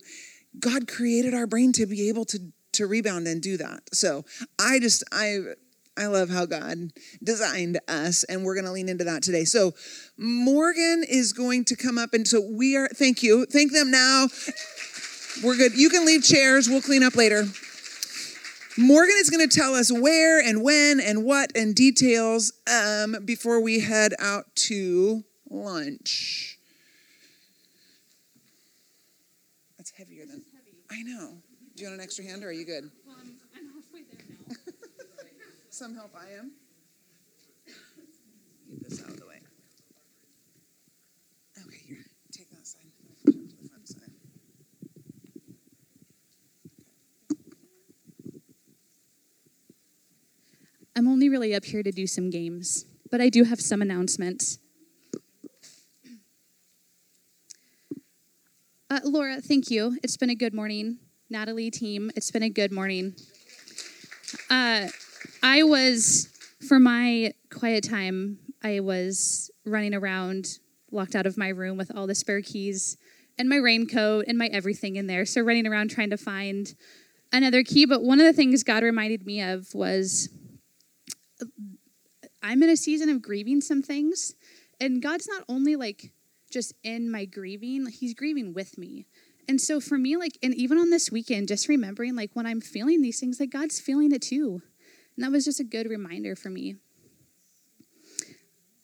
god 0.60 0.88
created 0.88 1.34
our 1.34 1.48
brain 1.48 1.72
to 1.72 1.86
be 1.86 2.08
able 2.08 2.26
to 2.26 2.40
to 2.72 2.86
rebound 2.86 3.28
and 3.28 3.42
do 3.42 3.58
that 3.58 3.82
so 3.94 4.24
i 4.60 4.80
just 4.80 5.04
i 5.12 5.40
I 6.00 6.08
love 6.08 6.30
how 6.30 6.46
God 6.46 6.94
designed 7.22 7.78
us, 7.90 8.24
and 8.24 8.46
we're 8.46 8.54
going 8.54 8.66
to 8.66 8.72
lean 8.72 8.88
into 8.88 9.04
that 9.04 9.22
today. 9.22 9.44
So, 9.44 9.74
Morgan 10.18 11.04
is 11.08 11.34
going 11.34 11.66
to 11.66 11.76
come 11.76 11.98
up, 11.98 12.14
and 12.14 12.26
so 12.26 12.40
we 12.40 12.78
are, 12.78 12.88
thank 12.88 13.22
you. 13.22 13.46
Thank 13.46 13.74
them 13.74 13.92
now. 13.92 14.28
We're 15.44 15.56
good. 15.56 15.78
You 15.78 15.90
can 15.90 16.06
leave 16.06 16.24
chairs, 16.24 16.68
we'll 16.68 16.82
clean 16.82 17.04
up 17.04 17.16
later. 17.16 17.46
Morgan 18.78 19.16
is 19.20 19.30
going 19.30 19.48
to 19.48 19.60
tell 19.60 19.74
us 19.74 19.92
where 19.92 20.40
and 20.40 20.64
when 20.64 21.00
and 21.00 21.24
what 21.24 21.52
and 21.56 21.76
details 21.76 22.54
um, 22.72 23.18
before 23.26 23.60
we 23.62 23.80
head 23.80 24.14
out 24.20 24.46
to 24.56 25.24
lunch. 25.50 26.58
That's 29.78 29.92
heavier 29.92 30.26
than 30.26 30.44
I 30.90 31.04
know. 31.04 31.38
Do 31.76 31.84
you 31.84 31.90
want 31.90 32.00
an 32.00 32.04
extra 32.04 32.26
hand, 32.26 32.44
or 32.44 32.50
are 32.50 32.52
you 32.52 32.66
good? 32.66 32.92
Well, 33.06 33.16
I'm, 33.22 33.36
I'm 33.56 33.70
halfway 33.74 34.02
there 34.04 34.26
now. 34.50 34.56
Some 35.70 35.96
help 35.96 36.12
I 36.16 36.38
am. 36.38 36.52
Get 38.70 38.90
this 38.90 39.02
out 39.02 39.10
of 39.10 39.20
the 39.20 39.26
way. 39.28 39.40
Okay, 41.66 41.78
here. 41.88 42.06
Take 42.32 42.50
that 42.52 42.68
side. 42.68 42.82
To 43.26 43.32
the 43.32 43.70
front 43.70 43.88
side. 43.88 44.12
I'm 50.96 51.08
only 51.08 51.30
really 51.30 51.56
up 51.56 51.66
here 51.66 51.84
to 51.84 51.92
do 51.92 52.08
some 52.08 52.30
games, 52.30 52.86
but 53.10 53.22
I 53.22 53.30
do 53.30 53.44
have 53.44 53.62
some 53.62 53.82
announcements. 53.82 54.60
Uh, 58.90 59.00
Laura, 59.04 59.40
thank 59.40 59.70
you. 59.70 59.98
It's 60.04 60.18
been 60.18 60.30
a 60.30 60.36
good 60.36 60.54
morning. 60.54 60.98
Natalie, 61.30 61.70
team, 61.70 62.10
it's 62.16 62.32
been 62.32 62.42
a 62.42 62.50
good 62.50 62.72
morning. 62.72 63.14
Uh, 64.50 64.88
I 65.44 65.62
was, 65.64 66.30
for 66.68 66.80
my 66.80 67.34
quiet 67.52 67.84
time, 67.84 68.40
I 68.64 68.80
was 68.80 69.52
running 69.64 69.94
around, 69.94 70.58
locked 70.92 71.16
out 71.16 71.28
of 71.28 71.38
my 71.38 71.50
room 71.50 71.78
with 71.78 71.96
all 71.96 72.08
the 72.08 72.16
spare 72.16 72.42
keys 72.42 72.98
and 73.38 73.48
my 73.48 73.58
raincoat 73.58 74.26
and 74.28 74.38
my 74.38 74.48
everything 74.48 74.96
in 74.96 75.08
there. 75.08 75.26
So 75.26 75.42
running 75.42 75.68
around 75.68 75.92
trying 75.92 76.10
to 76.10 76.18
find 76.18 76.74
another 77.32 77.64
key. 77.64 77.86
But 77.86 78.02
one 78.04 78.20
of 78.20 78.26
the 78.26 78.34
things 78.34 78.64
God 78.64 78.84
reminded 78.84 79.26
me 79.26 79.42
of 79.42 79.74
was 79.74 80.30
I'm 82.42 82.64
in 82.64 82.70
a 82.70 82.78
season 82.78 83.10
of 83.10 83.22
grieving 83.22 83.62
some 83.62 83.82
things. 83.82 84.36
And 84.80 85.02
God's 85.02 85.28
not 85.28 85.44
only 85.50 85.76
like 85.76 86.12
just 86.52 86.74
in 86.84 87.12
my 87.12 87.26
grieving, 87.26 87.88
He's 87.88 88.14
grieving 88.14 88.54
with 88.54 88.78
me. 88.78 89.06
And 89.48 89.60
so 89.60 89.80
for 89.80 89.98
me, 89.98 90.16
like, 90.16 90.38
and 90.44 90.54
even 90.54 90.78
on 90.78 90.92
this 90.92 91.12
weekend, 91.12 91.48
just 91.48 91.68
remembering 91.68 92.16
like 92.16 92.32
when 92.34 92.46
I'm 92.46 92.62
feeling 92.62 93.02
these 93.02 93.20
things, 93.20 93.40
like 93.40 93.50
God's 93.50 93.80
feeling 93.80 94.12
it 94.12 94.22
too. 94.22 94.62
And 95.16 95.26
that 95.26 95.32
was 95.32 95.44
just 95.44 95.60
a 95.60 95.64
good 95.64 95.90
reminder 95.90 96.36
for 96.36 96.50
me. 96.50 96.76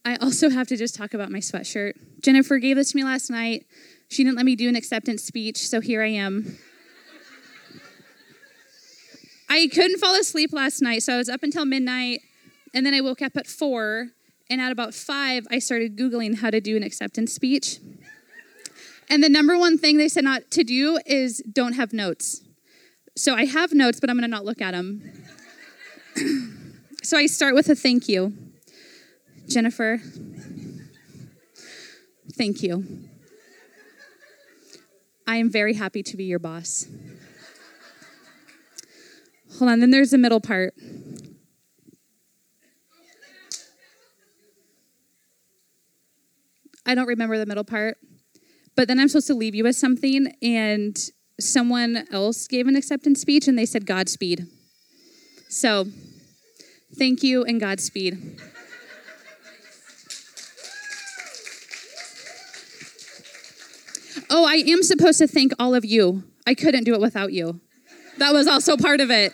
I 0.03 0.17
also 0.17 0.49
have 0.49 0.67
to 0.67 0.77
just 0.77 0.95
talk 0.95 1.13
about 1.13 1.31
my 1.31 1.39
sweatshirt. 1.39 1.93
Jennifer 2.21 2.57
gave 2.59 2.75
this 2.75 2.91
to 2.91 2.97
me 2.97 3.03
last 3.03 3.29
night. 3.29 3.65
She 4.07 4.23
didn't 4.23 4.37
let 4.37 4.45
me 4.45 4.55
do 4.55 4.69
an 4.69 4.75
acceptance 4.75 5.23
speech, 5.23 5.67
so 5.67 5.81
here 5.81 6.03
I 6.03 6.09
am. 6.09 6.57
I 9.49 9.67
couldn't 9.67 9.99
fall 9.99 10.15
asleep 10.19 10.51
last 10.53 10.81
night, 10.81 11.03
so 11.03 11.13
I 11.13 11.17
was 11.17 11.29
up 11.29 11.41
until 11.41 11.65
midnight, 11.65 12.21
and 12.75 12.85
then 12.85 12.93
I 12.93 12.99
woke 12.99 13.21
up 13.21 13.37
at 13.37 13.47
four, 13.47 14.09
and 14.49 14.59
at 14.59 14.71
about 14.71 14.93
five, 14.93 15.47
I 15.49 15.59
started 15.59 15.97
Googling 15.97 16.39
how 16.39 16.51
to 16.51 16.59
do 16.59 16.75
an 16.75 16.83
acceptance 16.83 17.33
speech. 17.33 17.79
And 19.09 19.23
the 19.23 19.29
number 19.29 19.57
one 19.57 19.77
thing 19.77 19.97
they 19.97 20.09
said 20.09 20.25
not 20.25 20.51
to 20.51 20.63
do 20.63 20.99
is 21.05 21.41
don't 21.51 21.73
have 21.73 21.93
notes. 21.93 22.41
So 23.15 23.33
I 23.33 23.45
have 23.45 23.73
notes, 23.73 23.99
but 24.01 24.09
I'm 24.09 24.17
gonna 24.17 24.27
not 24.27 24.43
look 24.43 24.61
at 24.61 24.71
them. 24.71 25.09
so 27.01 27.17
I 27.17 27.27
start 27.27 27.55
with 27.55 27.69
a 27.69 27.75
thank 27.75 28.09
you. 28.09 28.33
Jennifer, 29.47 30.01
thank 32.33 32.61
you. 32.61 32.83
I 35.25 35.37
am 35.37 35.49
very 35.49 35.75
happy 35.75 36.03
to 36.03 36.17
be 36.17 36.25
your 36.25 36.39
boss. 36.39 36.87
Hold 39.59 39.71
on, 39.71 39.79
then 39.79 39.91
there's 39.91 40.11
the 40.11 40.17
middle 40.17 40.41
part. 40.41 40.73
I 46.85 46.95
don't 46.95 47.07
remember 47.07 47.37
the 47.37 47.45
middle 47.45 47.63
part. 47.63 47.97
But 48.75 48.87
then 48.87 48.99
I'm 48.99 49.07
supposed 49.07 49.27
to 49.27 49.33
leave 49.33 49.55
you 49.55 49.63
with 49.63 49.75
something, 49.75 50.33
and 50.41 50.97
someone 51.39 52.05
else 52.11 52.47
gave 52.47 52.67
an 52.67 52.75
acceptance 52.75 53.21
speech 53.21 53.47
and 53.47 53.57
they 53.57 53.65
said 53.65 53.85
Godspeed. 53.85 54.47
So, 55.49 55.87
thank 56.97 57.23
you 57.23 57.43
and 57.43 57.59
Godspeed. 57.59 58.39
Oh, 64.29 64.45
I 64.45 64.55
am 64.55 64.83
supposed 64.83 65.19
to 65.19 65.27
thank 65.27 65.53
all 65.59 65.75
of 65.75 65.85
you. 65.85 66.23
I 66.47 66.53
couldn't 66.53 66.83
do 66.83 66.93
it 66.93 66.99
without 67.01 67.31
you. 67.31 67.61
That 68.17 68.33
was 68.33 68.47
also 68.47 68.75
part 68.75 69.01
of 69.01 69.11
it. 69.11 69.33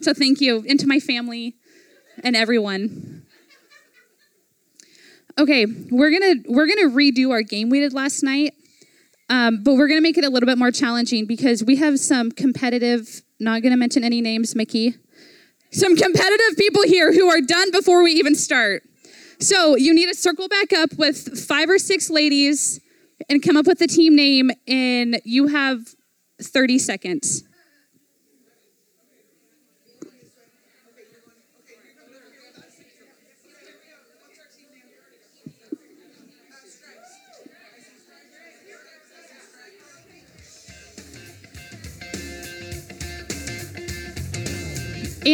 So, 0.00 0.12
thank 0.12 0.40
you, 0.40 0.64
and 0.68 0.78
to 0.80 0.86
my 0.86 1.00
family 1.00 1.54
and 2.22 2.34
everyone. 2.36 3.23
Okay, 5.36 5.66
we're 5.90 6.10
gonna 6.10 6.34
we're 6.46 6.66
gonna 6.66 6.94
redo 6.94 7.30
our 7.30 7.42
game 7.42 7.68
we 7.68 7.80
did 7.80 7.92
last 7.92 8.22
night, 8.22 8.54
um, 9.28 9.62
but 9.64 9.74
we're 9.74 9.88
gonna 9.88 10.00
make 10.00 10.16
it 10.16 10.24
a 10.24 10.30
little 10.30 10.46
bit 10.46 10.58
more 10.58 10.70
challenging 10.70 11.26
because 11.26 11.64
we 11.64 11.76
have 11.76 11.98
some 11.98 12.30
competitive. 12.30 13.22
Not 13.40 13.62
gonna 13.62 13.76
mention 13.76 14.04
any 14.04 14.20
names, 14.20 14.54
Mickey. 14.54 14.94
Some 15.72 15.96
competitive 15.96 16.56
people 16.56 16.82
here 16.84 17.12
who 17.12 17.28
are 17.28 17.40
done 17.40 17.72
before 17.72 18.04
we 18.04 18.12
even 18.12 18.36
start. 18.36 18.84
So 19.40 19.74
you 19.74 19.92
need 19.92 20.06
to 20.06 20.14
circle 20.14 20.46
back 20.46 20.72
up 20.72 20.90
with 20.96 21.36
five 21.36 21.68
or 21.68 21.80
six 21.80 22.10
ladies 22.10 22.80
and 23.28 23.42
come 23.42 23.56
up 23.56 23.66
with 23.66 23.80
the 23.80 23.88
team 23.88 24.14
name, 24.14 24.52
and 24.68 25.20
you 25.24 25.48
have 25.48 25.80
30 26.40 26.78
seconds. 26.78 27.42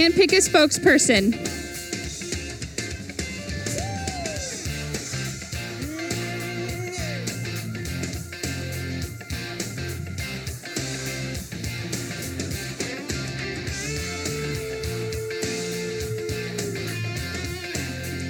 And 0.00 0.14
pick 0.14 0.32
a 0.32 0.36
spokesperson. 0.36 1.34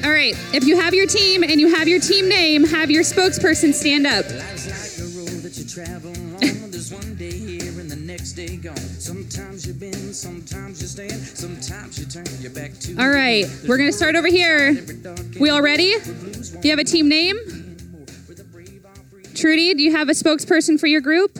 All 0.05 0.11
right, 0.11 0.35
if 0.53 0.65
you 0.65 0.79
have 0.79 0.95
your 0.95 1.07
team 1.07 1.45
and 1.45 1.61
you 1.61 1.73
have 1.75 1.87
your 1.87 2.01
team 2.01 2.29
name, 2.29 2.65
have 2.65 2.91
your 2.91 3.05
spokesperson 3.05 3.73
stand 3.73 4.07
up. 4.07 4.25
All 12.99 13.09
right, 13.09 13.47
we're 13.67 13.77
to 13.79 13.93
start 13.93 14.15
over 14.15 14.29
here. 14.29 14.87
We 15.41 15.51
all 15.51 15.63
ready? 15.63 15.95
Do 16.01 16.61
you 16.63 16.71
have 16.71 16.79
a 16.79 16.85
team 16.85 17.09
name? 17.09 17.37
Trudy, 19.35 19.75
do 19.75 19.83
you 19.83 19.91
have 19.93 20.09
a 20.09 20.13
spokesperson 20.13 20.79
for 20.79 20.87
your 20.87 21.01
group? 21.01 21.39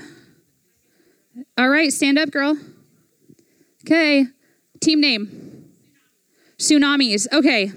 All 1.57 1.69
right, 1.69 1.93
stand 1.93 2.19
up, 2.19 2.31
girl. 2.31 2.57
Okay. 3.85 4.27
Team 4.81 5.01
name. 5.01 5.71
Tsunamis. 6.59 7.27
Okay. 7.33 7.71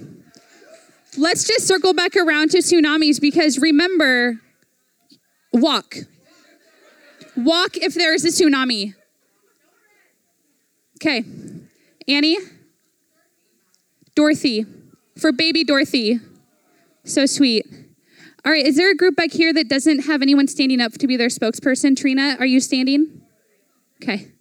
Let's 1.18 1.46
just 1.46 1.68
circle 1.68 1.94
back 1.94 2.16
around 2.16 2.52
to 2.52 2.60
tsunamis 2.60 3.22
because 3.22 3.60
remember, 3.60 4.40
walk. 5.52 5.96
Walk 7.36 7.78
if 7.78 7.94
there 7.94 8.14
is 8.14 8.26
a 8.26 8.30
tsunami. 8.30 8.96
Okay. 11.04 11.26
Annie? 12.08 12.38
Dorothy. 14.16 14.66
For 15.20 15.34
baby 15.34 15.66
Dorothy. 15.66 16.22
So 17.04 17.26
sweet. 17.26 17.66
All 18.46 18.52
right, 18.54 18.66
is 18.66 18.78
there 18.78 18.90
a 18.90 18.96
group 18.96 19.18
back 19.18 19.34
here 19.34 19.52
that 19.52 19.68
doesn't 19.68 20.06
have 20.06 20.22
anyone 20.22 20.48
standing 20.48 20.80
up 20.80 20.94
to 20.94 21.08
be 21.08 21.18
their 21.18 21.28
spokesperson? 21.28 21.98
Trina, 21.98 22.38
are 22.40 22.46
you 22.46 22.62
standing? 22.62 23.22
Okay. 24.02 24.32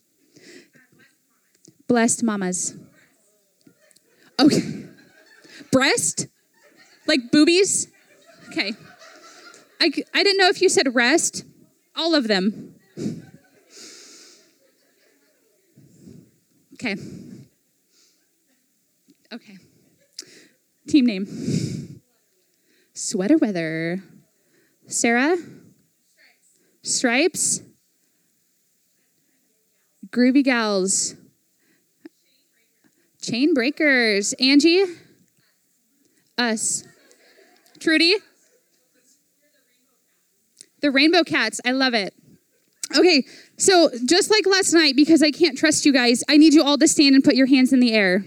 Blessed 1.88 2.22
mamas. 2.22 2.76
Okay. 4.38 4.86
Breast? 5.72 6.28
Like 7.08 7.32
boobies? 7.32 7.88
Okay. 8.50 8.74
I, 9.80 9.90
I 10.14 10.22
didn't 10.22 10.38
know 10.38 10.48
if 10.48 10.62
you 10.62 10.68
said 10.68 10.94
rest. 10.94 11.44
All 11.96 12.14
of 12.14 12.28
them. 12.28 12.76
Okay. 16.84 16.96
Okay. 19.32 19.56
Team 20.88 21.06
name. 21.06 22.00
Sweater 22.92 23.38
weather. 23.38 24.02
Sarah? 24.88 25.36
Stripes? 26.82 27.62
Groovy 30.10 30.42
gals. 30.42 31.14
Chain 33.20 33.54
breakers. 33.54 34.32
Angie? 34.40 34.82
Us. 36.36 36.82
Trudy? 37.78 38.16
The 40.80 40.90
rainbow 40.90 41.22
cats. 41.22 41.60
I 41.64 41.70
love 41.70 41.94
it. 41.94 42.12
Okay, 42.96 43.24
so 43.56 43.90
just 44.04 44.30
like 44.30 44.46
last 44.46 44.72
night, 44.72 44.96
because 44.96 45.22
I 45.22 45.30
can't 45.30 45.56
trust 45.56 45.84
you 45.86 45.92
guys, 45.92 46.22
I 46.28 46.36
need 46.36 46.54
you 46.54 46.62
all 46.62 46.78
to 46.78 46.88
stand 46.88 47.14
and 47.14 47.24
put 47.24 47.34
your 47.34 47.46
hands 47.46 47.72
in 47.72 47.80
the 47.80 47.92
air. 47.92 48.24